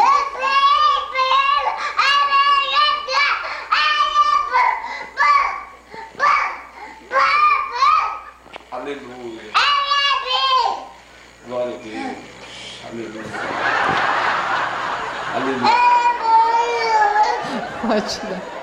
[8.70, 9.52] Aleluia.
[11.46, 12.16] Glória a Deus.
[12.88, 13.24] Aleluia.
[15.34, 15.68] Aleluia.
[17.82, 18.58] Pode dar.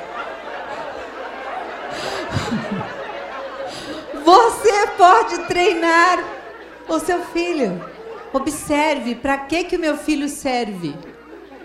[4.24, 6.24] Você pode treinar
[6.88, 7.84] o seu filho.
[8.34, 10.96] Observe para que, que o meu filho serve.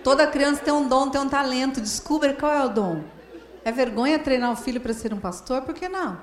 [0.03, 1.81] Toda criança tem um dom, tem um talento.
[1.81, 3.05] Descubra qual é o dom.
[3.65, 5.63] É vergonha treinar o filho para ser um pastor?
[5.63, 6.19] Por que não?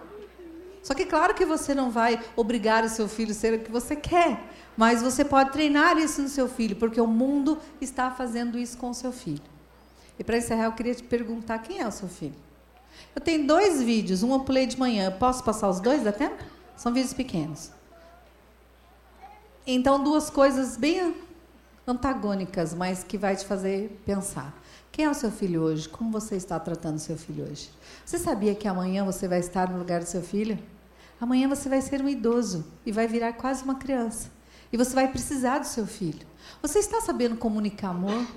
[0.83, 3.71] Só que claro que você não vai obrigar o seu filho a ser o que
[3.71, 4.39] você quer,
[4.75, 8.89] mas você pode treinar isso no seu filho, porque o mundo está fazendo isso com
[8.89, 9.41] o seu filho.
[10.19, 12.35] E para encerrar, eu queria te perguntar quem é o seu filho.
[13.15, 15.11] Eu tenho dois vídeos, um eu pulei de manhã.
[15.11, 16.03] Posso passar os dois?
[16.03, 16.43] Dá tempo?
[16.75, 17.71] São vídeos pequenos.
[19.65, 21.13] Então, duas coisas bem
[21.87, 24.53] antagônicas, mas que vai te fazer pensar.
[24.91, 25.87] Quem é o seu filho hoje?
[25.87, 27.69] Como você está tratando seu filho hoje?
[28.05, 30.59] Você sabia que amanhã você vai estar no lugar do seu filho?
[31.19, 34.29] Amanhã você vai ser um idoso e vai virar quase uma criança.
[34.71, 36.27] E você vai precisar do seu filho.
[36.61, 38.27] Você está sabendo comunicar amor?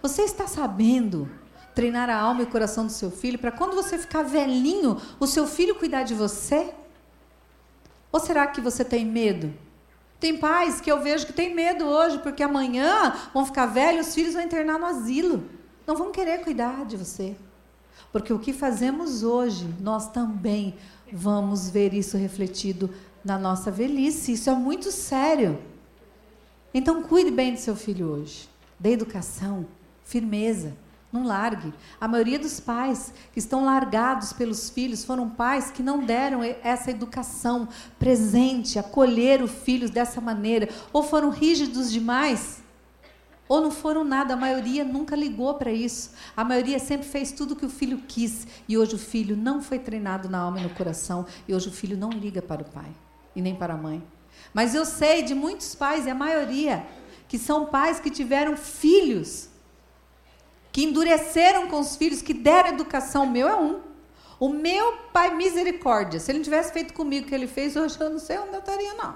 [0.00, 1.28] Você está sabendo
[1.74, 5.26] treinar a alma e o coração do seu filho para quando você ficar velhinho, o
[5.26, 6.72] seu filho cuidar de você?
[8.12, 9.52] Ou será que você tem medo?
[10.20, 14.14] Tem pais que eu vejo que tem medo hoje, porque amanhã vão ficar velhos, os
[14.14, 15.42] filhos vão internar no asilo.
[15.86, 17.34] Não vão querer cuidar de você.
[18.12, 20.76] Porque o que fazemos hoje, nós também
[21.10, 22.90] vamos ver isso refletido
[23.24, 24.32] na nossa velhice.
[24.32, 25.58] Isso é muito sério.
[26.74, 28.48] Então, cuide bem do seu filho hoje.
[28.78, 29.66] Dê educação,
[30.04, 30.74] firmeza.
[31.12, 31.74] Não largue.
[32.00, 36.90] A maioria dos pais que estão largados pelos filhos foram pais que não deram essa
[36.90, 42.62] educação presente, acolher os filhos dessa maneira, ou foram rígidos demais,
[43.48, 44.34] ou não foram nada.
[44.34, 46.12] A maioria nunca ligou para isso.
[46.36, 48.46] A maioria sempre fez tudo o que o filho quis.
[48.68, 51.26] E hoje o filho não foi treinado na alma e no coração.
[51.48, 52.90] E hoje o filho não liga para o pai
[53.34, 54.00] e nem para a mãe.
[54.54, 56.86] Mas eu sei de muitos pais, e a maioria,
[57.28, 59.49] que são pais que tiveram filhos
[60.72, 63.24] que endureceram com os filhos, que deram educação.
[63.24, 63.80] O meu é um.
[64.38, 66.18] O meu pai, misericórdia.
[66.18, 68.54] Se ele não tivesse feito comigo o que ele fez, hoje eu não sei onde
[68.54, 69.14] eu estaria, não.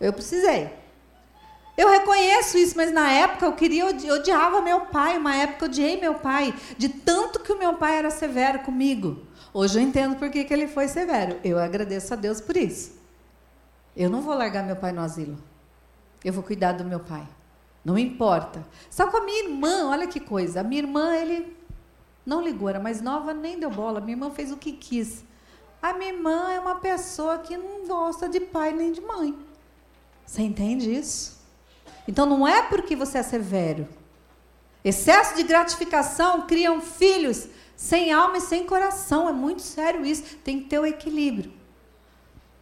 [0.00, 0.70] Eu precisei.
[1.76, 5.16] Eu reconheço isso, mas na época eu queria, eu odiava meu pai.
[5.18, 9.26] Uma época eu odiei meu pai, de tanto que o meu pai era severo comigo.
[9.52, 11.38] Hoje eu entendo por que, que ele foi severo.
[11.44, 12.92] Eu agradeço a Deus por isso.
[13.96, 15.38] Eu não vou largar meu pai no asilo.
[16.22, 17.26] Eu vou cuidar do meu pai.
[17.86, 18.66] Não importa.
[18.90, 20.58] Só com a minha irmã, olha que coisa.
[20.58, 21.56] A minha irmã, ele
[22.26, 24.00] não ligou, era mais nova, nem deu bola.
[24.00, 25.22] Minha irmã fez o que quis.
[25.80, 29.38] A minha irmã é uma pessoa que não gosta de pai nem de mãe.
[30.26, 31.38] Você entende isso?
[32.08, 33.86] Então não é porque você é severo.
[34.84, 39.28] Excesso de gratificação criam filhos sem alma e sem coração.
[39.28, 40.38] É muito sério isso.
[40.42, 41.52] Tem que ter o equilíbrio.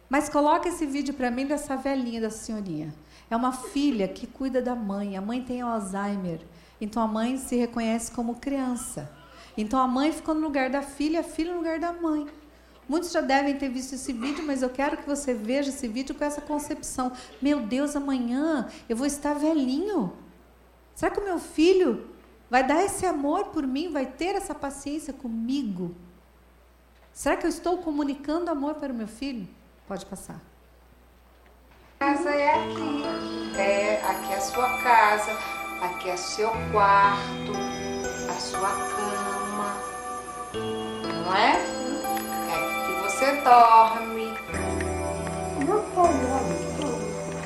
[0.07, 2.93] Mas coloca esse vídeo para mim dessa velhinha, da senhorinha.
[3.29, 5.17] É uma filha que cuida da mãe.
[5.17, 6.41] A mãe tem Alzheimer.
[6.79, 9.11] Então a mãe se reconhece como criança.
[9.57, 12.27] Então a mãe ficou no lugar da filha, a filha no lugar da mãe.
[12.87, 16.13] Muitos já devem ter visto esse vídeo, mas eu quero que você veja esse vídeo
[16.13, 17.11] com essa concepção.
[17.41, 20.13] Meu Deus, amanhã eu vou estar velhinho.
[20.93, 22.07] Será que o meu filho
[22.49, 25.95] vai dar esse amor por mim, vai ter essa paciência comigo?
[27.11, 29.47] Será que eu estou comunicando amor para o meu filho?
[29.87, 30.54] Pode passar
[31.99, 33.03] casa é aqui.
[33.57, 35.31] É, aqui é a sua casa,
[35.81, 37.51] aqui é seu quarto,
[38.29, 39.77] a sua cama.
[40.53, 41.51] Não é?
[42.49, 44.33] É aqui que você dorme.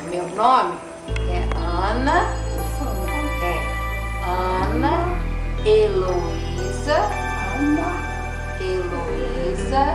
[0.09, 0.77] Meu nome
[1.29, 2.19] é Ana.
[3.41, 3.55] É
[4.25, 4.93] Ana
[5.65, 6.99] Heloísa.
[8.59, 9.85] Heloísa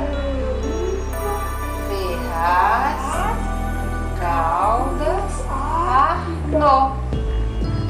[1.88, 3.33] Ferraz.
[4.24, 6.96] Caldas Arno.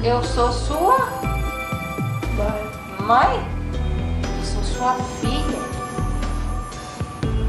[0.02, 0.98] Eu sou sua
[2.98, 3.40] mãe?
[4.36, 5.60] Eu sou sua filha.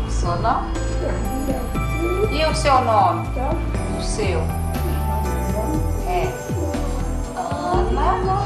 [0.06, 0.72] O seu nome?
[2.32, 3.28] E o seu nome?
[3.98, 4.42] O seu?
[6.08, 6.32] É
[7.36, 8.46] Ana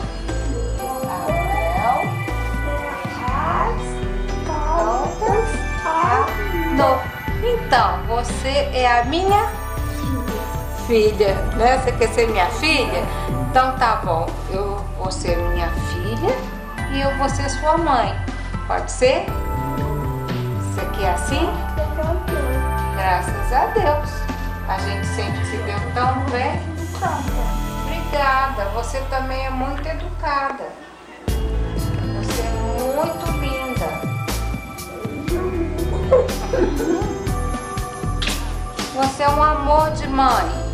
[6.66, 7.00] Arno.
[7.44, 9.68] Então, você é a minha
[10.90, 11.78] filha, né?
[11.78, 13.04] Você quer ser minha filha?
[13.48, 16.36] Então tá bom, eu vou ser minha filha
[16.92, 18.12] e eu vou ser sua mãe.
[18.66, 19.28] Pode ser?
[20.58, 21.48] Você quer assim?
[22.96, 24.10] Graças a Deus.
[24.68, 26.60] A gente sempre se deu tão bem.
[27.86, 30.70] Obrigada, você também é muito educada.
[32.18, 32.52] Você é
[32.96, 34.10] muito linda.
[38.96, 40.68] Você é um amor de mãe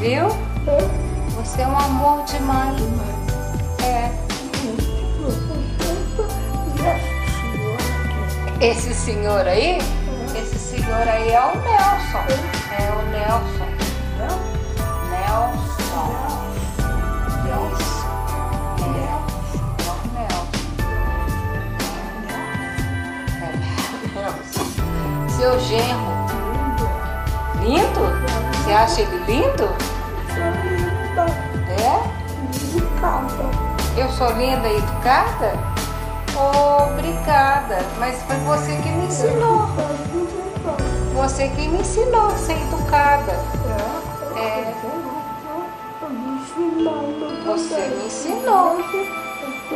[0.00, 0.28] viu?
[1.36, 2.36] Você é um amor de.
[3.84, 4.10] É.
[8.60, 9.78] Esse senhor aí,
[10.34, 12.24] esse senhor aí é o Nelson.
[12.78, 13.68] É o Nelson.
[15.10, 16.08] Nelson.
[17.42, 18.08] Nelson.
[24.16, 24.30] É.
[25.28, 26.10] Seu genro.
[27.62, 28.19] Lindo?
[28.70, 29.68] Você acha ele lindo?
[31.76, 32.00] É?
[34.00, 35.58] Eu sou linda e educada?
[36.86, 39.66] Obrigada, mas foi você que me ensinou.
[41.16, 43.32] Você que me ensinou a ser educada.
[44.36, 44.72] É.
[47.46, 48.78] Você me ensinou.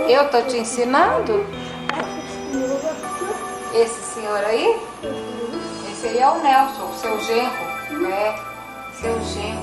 [0.09, 1.45] Eu tô te ensinando?
[3.74, 4.80] Esse senhor aí?
[5.90, 7.74] Esse aí é o Nelson, seu genro.
[8.09, 8.54] É,
[9.01, 9.62] seu genro.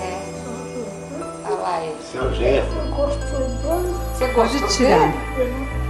[0.00, 1.46] É.
[1.46, 2.02] Olha lá ele.
[2.02, 2.66] Seu genro.
[4.14, 5.12] Você gostou Pode tirar.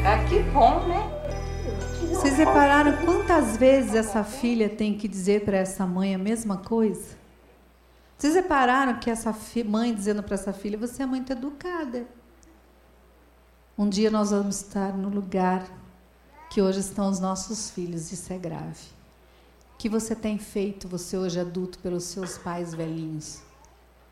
[0.05, 1.11] Ah, que bom, né?
[2.09, 7.17] Vocês repararam quantas vezes essa filha tem que dizer para essa mãe a mesma coisa?
[8.17, 12.07] Vocês repararam que essa mãe dizendo para essa filha: Você é muito educada.
[13.77, 15.65] Um dia nós vamos estar no lugar
[16.51, 19.02] que hoje estão os nossos filhos, isso é grave.
[19.83, 23.41] Que você tem feito, você hoje adulto, pelos seus pais velhinhos?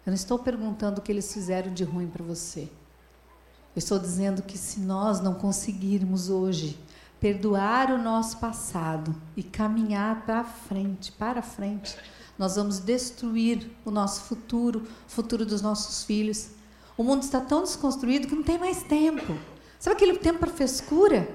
[0.05, 2.63] Eu não estou perguntando o que eles fizeram de ruim para você.
[2.63, 6.77] Eu estou dizendo que se nós não conseguirmos hoje
[7.21, 11.97] perdoar o nosso passado e caminhar para frente, para frente,
[12.37, 16.51] nós vamos destruir o nosso futuro, o futuro dos nossos filhos.
[16.97, 19.39] O mundo está tão desconstruído que não tem mais tempo.
[19.79, 21.33] Sabe aquele tempo para frescura?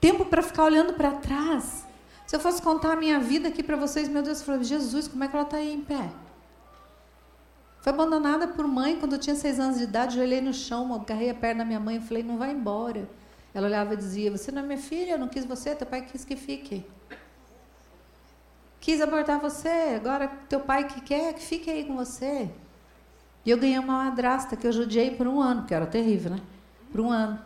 [0.00, 1.88] Tempo para ficar olhando para trás.
[2.30, 5.08] Se eu fosse contar a minha vida aqui para vocês, meu Deus, eu falei, Jesus,
[5.08, 6.12] como é que ela está aí em pé?
[7.80, 10.94] Foi abandonada por mãe quando eu tinha seis anos de idade, eu olhei no chão,
[10.94, 13.08] agarrei a perna da minha mãe e falei, não vai embora.
[13.52, 16.02] Ela olhava e dizia, você não é minha filha, eu não quis você, teu pai
[16.02, 16.86] quis que fique.
[18.78, 22.48] Quis abortar você, agora teu pai que quer que fique aí com você.
[23.44, 26.40] E eu ganhei uma madrasta que eu judiei por um ano, que era terrível, né?
[26.92, 27.40] Por um ano.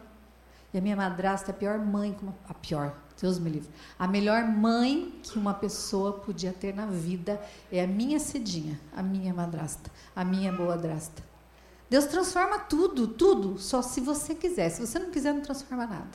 [0.75, 2.15] E a minha madrasta é a pior mãe,
[2.47, 3.69] a pior, Deus me livre.
[3.99, 7.41] A melhor mãe que uma pessoa podia ter na vida
[7.71, 11.23] é a minha Cidinha, a minha madrasta, a minha boa drasta.
[11.89, 14.69] Deus transforma tudo, tudo, só se você quiser.
[14.71, 16.11] Se você não quiser, não transforma nada.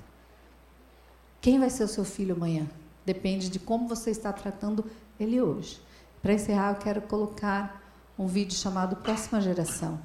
[1.40, 2.68] Quem vai ser o seu filho amanhã?
[3.06, 4.86] Depende de como você está tratando
[5.20, 5.82] ele hoje.
[6.22, 7.82] Para encerrar, eu quero colocar
[8.18, 10.00] um vídeo chamado Próxima Geração.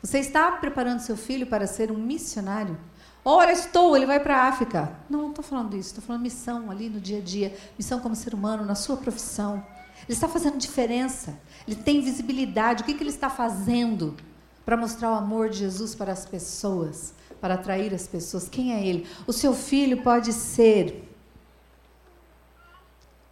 [0.00, 2.78] Você está preparando seu filho para ser um missionário?
[3.24, 4.96] Ora, estou, ele vai para a África.
[5.08, 8.16] Não, não estou falando isso, estou falando missão ali no dia a dia, missão como
[8.16, 9.64] ser humano, na sua profissão.
[10.04, 12.82] Ele está fazendo diferença, ele tem visibilidade.
[12.82, 14.16] O que, que ele está fazendo
[14.64, 18.48] para mostrar o amor de Jesus para as pessoas, para atrair as pessoas?
[18.48, 19.06] Quem é ele?
[19.26, 21.06] O seu filho pode ser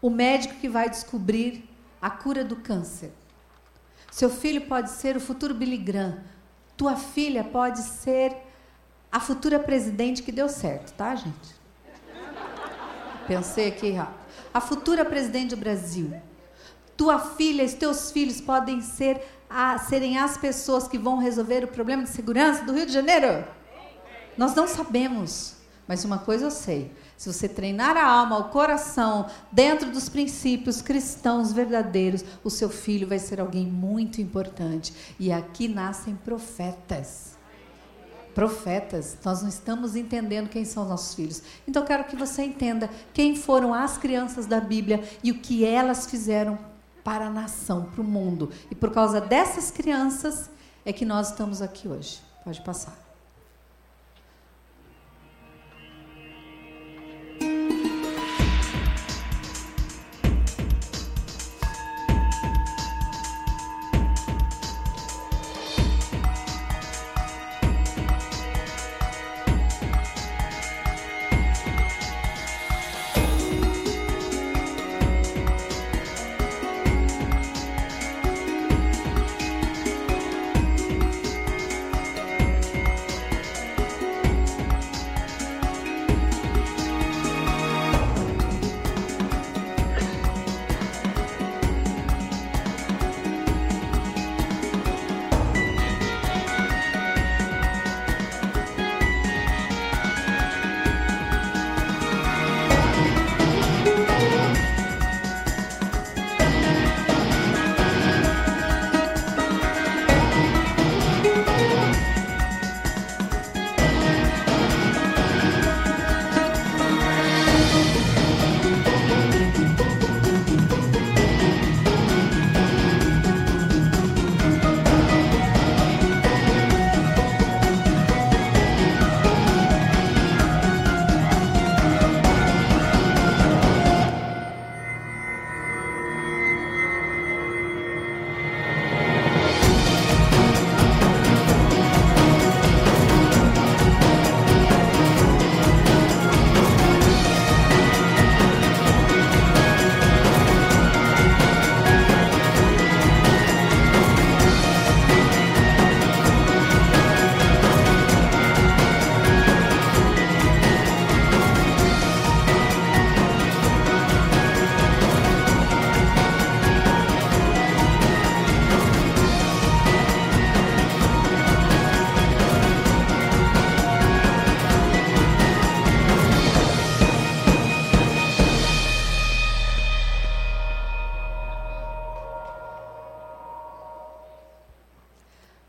[0.03, 1.69] o médico que vai descobrir
[2.01, 3.13] a cura do câncer.
[4.11, 6.19] Seu filho pode ser o futuro Billy Graham.
[6.77, 8.37] Tua filha pode ser
[9.11, 11.59] a futura presidente que deu certo, tá, gente?
[13.27, 14.19] Pensei aqui rápido.
[14.53, 16.13] A futura presidente do Brasil.
[16.97, 21.69] Tua filha, os teus filhos podem ser a, serem as pessoas que vão resolver o
[21.69, 23.47] problema de segurança do Rio de Janeiro?
[24.37, 25.57] Nós não sabemos,
[25.87, 30.83] mas uma coisa eu sei: se você treinar a alma, o coração, dentro dos princípios
[30.83, 34.93] cristãos verdadeiros, o seu filho vai ser alguém muito importante.
[35.19, 37.38] E aqui nascem profetas.
[38.39, 41.43] Profetas, nós não estamos entendendo quem são os nossos filhos.
[41.67, 46.07] Então, quero que você entenda quem foram as crianças da Bíblia e o que elas
[46.07, 46.57] fizeram
[47.03, 48.49] para a nação, para o mundo.
[48.71, 50.49] E por causa dessas crianças
[50.85, 52.21] é que nós estamos aqui hoje.
[52.45, 53.08] Pode passar.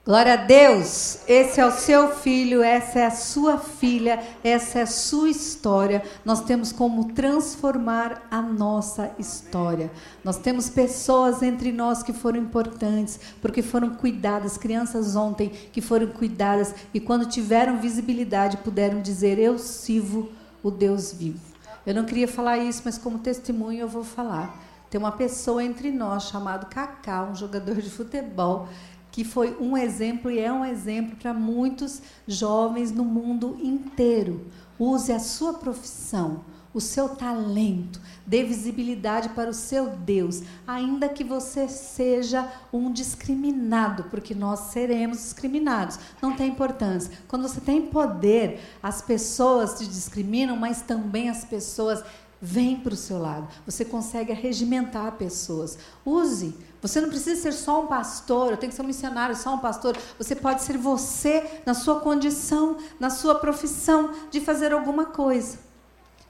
[0.09, 1.19] Glória a Deus!
[1.27, 6.01] Esse é o seu filho, essa é a sua filha, essa é a sua história.
[6.25, 9.91] Nós temos como transformar a nossa história.
[10.23, 16.07] Nós temos pessoas entre nós que foram importantes, porque foram cuidadas, crianças ontem que foram
[16.07, 20.31] cuidadas e quando tiveram visibilidade puderam dizer: Eu sirvo
[20.63, 21.39] o Deus vivo.
[21.85, 24.59] Eu não queria falar isso, mas como testemunho eu vou falar.
[24.89, 28.67] Tem uma pessoa entre nós chamado Kaká, um jogador de futebol
[29.11, 34.47] que foi um exemplo e é um exemplo para muitos jovens no mundo inteiro.
[34.77, 41.23] Use a sua profissão, o seu talento, dê visibilidade para o seu Deus, ainda que
[41.23, 45.99] você seja um discriminado, porque nós seremos discriminados.
[46.21, 47.11] Não tem importância.
[47.27, 52.03] Quando você tem poder, as pessoas te discriminam, mas também as pessoas
[52.41, 53.47] vêm para o seu lado.
[53.65, 55.77] Você consegue regimentar pessoas.
[56.05, 59.53] Use você não precisa ser só um pastor, eu tenho que ser um missionário, só
[59.53, 59.97] um pastor.
[60.17, 65.59] Você pode ser você na sua condição, na sua profissão de fazer alguma coisa.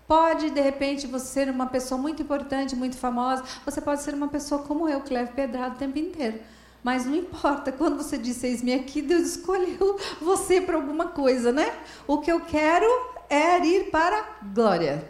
[0.08, 3.44] Pode, de repente, você ser uma pessoa muito importante, muito famosa.
[3.64, 6.40] Você pode ser uma pessoa como eu, que leva pedrado o tempo inteiro.
[6.84, 11.72] Mas não importa, quando você disse eis-me aqui, Deus escolheu você para alguma coisa, né?
[12.08, 12.86] O que eu quero
[13.30, 15.08] é ir para a glória.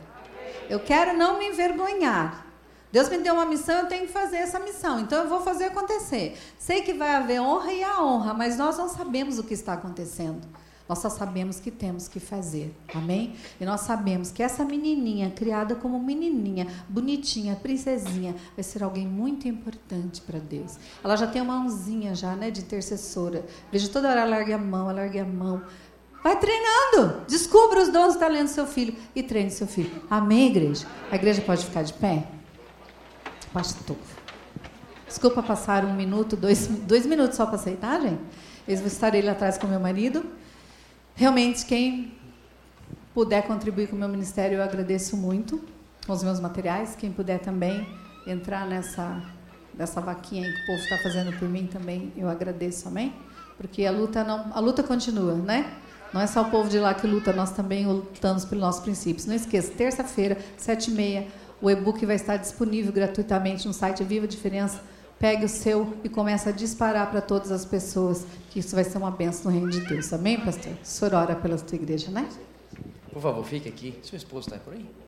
[0.69, 2.48] Eu quero não me envergonhar.
[2.91, 4.99] Deus me deu uma missão, eu tenho que fazer essa missão.
[4.99, 6.37] Então eu vou fazer acontecer.
[6.57, 9.73] Sei que vai haver honra e a honra, mas nós não sabemos o que está
[9.73, 10.47] acontecendo.
[10.89, 12.75] Nós só sabemos que temos que fazer.
[12.95, 13.35] Amém?
[13.61, 19.47] E nós sabemos que essa menininha, criada como menininha, bonitinha, princesinha, vai ser alguém muito
[19.47, 20.77] importante para Deus.
[21.03, 23.45] Ela já tem uma mãozinha já, né, de intercessora.
[23.71, 25.61] Veja toda hora ela larga a mão, ela larga a mão.
[26.23, 27.21] Vai treinando.
[27.27, 29.91] Descubra os dons e talentos do seu filho e treine seu filho.
[30.09, 30.87] Amém, igreja?
[31.11, 32.38] A igreja pode ficar de pé?
[33.53, 33.97] Pastor.
[35.07, 38.21] Desculpa passar um minuto, dois, dois minutos só para aceitar, gente?
[38.67, 40.23] Eu vou estar ele atrás com meu marido.
[41.15, 42.13] Realmente, quem
[43.13, 45.59] puder contribuir com o meu ministério, eu agradeço muito
[46.05, 46.95] com os meus materiais.
[46.95, 47.87] Quem puder também
[48.27, 49.21] entrar nessa,
[49.73, 53.13] nessa vaquinha que o povo está fazendo por mim também, eu agradeço, amém?
[53.57, 55.73] Porque a luta, não, a luta continua, né?
[56.13, 59.25] Não é só o povo de lá que luta, nós também lutamos pelos nossos princípios.
[59.25, 61.27] Não esqueça, terça-feira, sete e meia,
[61.61, 64.81] o e-book vai estar disponível gratuitamente no site Viva Diferença.
[65.19, 68.97] Pegue o seu e comece a disparar para todas as pessoas, que isso vai ser
[68.97, 70.13] uma benção no reino de Deus.
[70.13, 70.71] Amém, pastor?
[70.71, 72.29] O senhor ora pela sua igreja, né?
[73.11, 73.99] Por favor, fique aqui.
[74.01, 74.89] Seu esposo está por aí?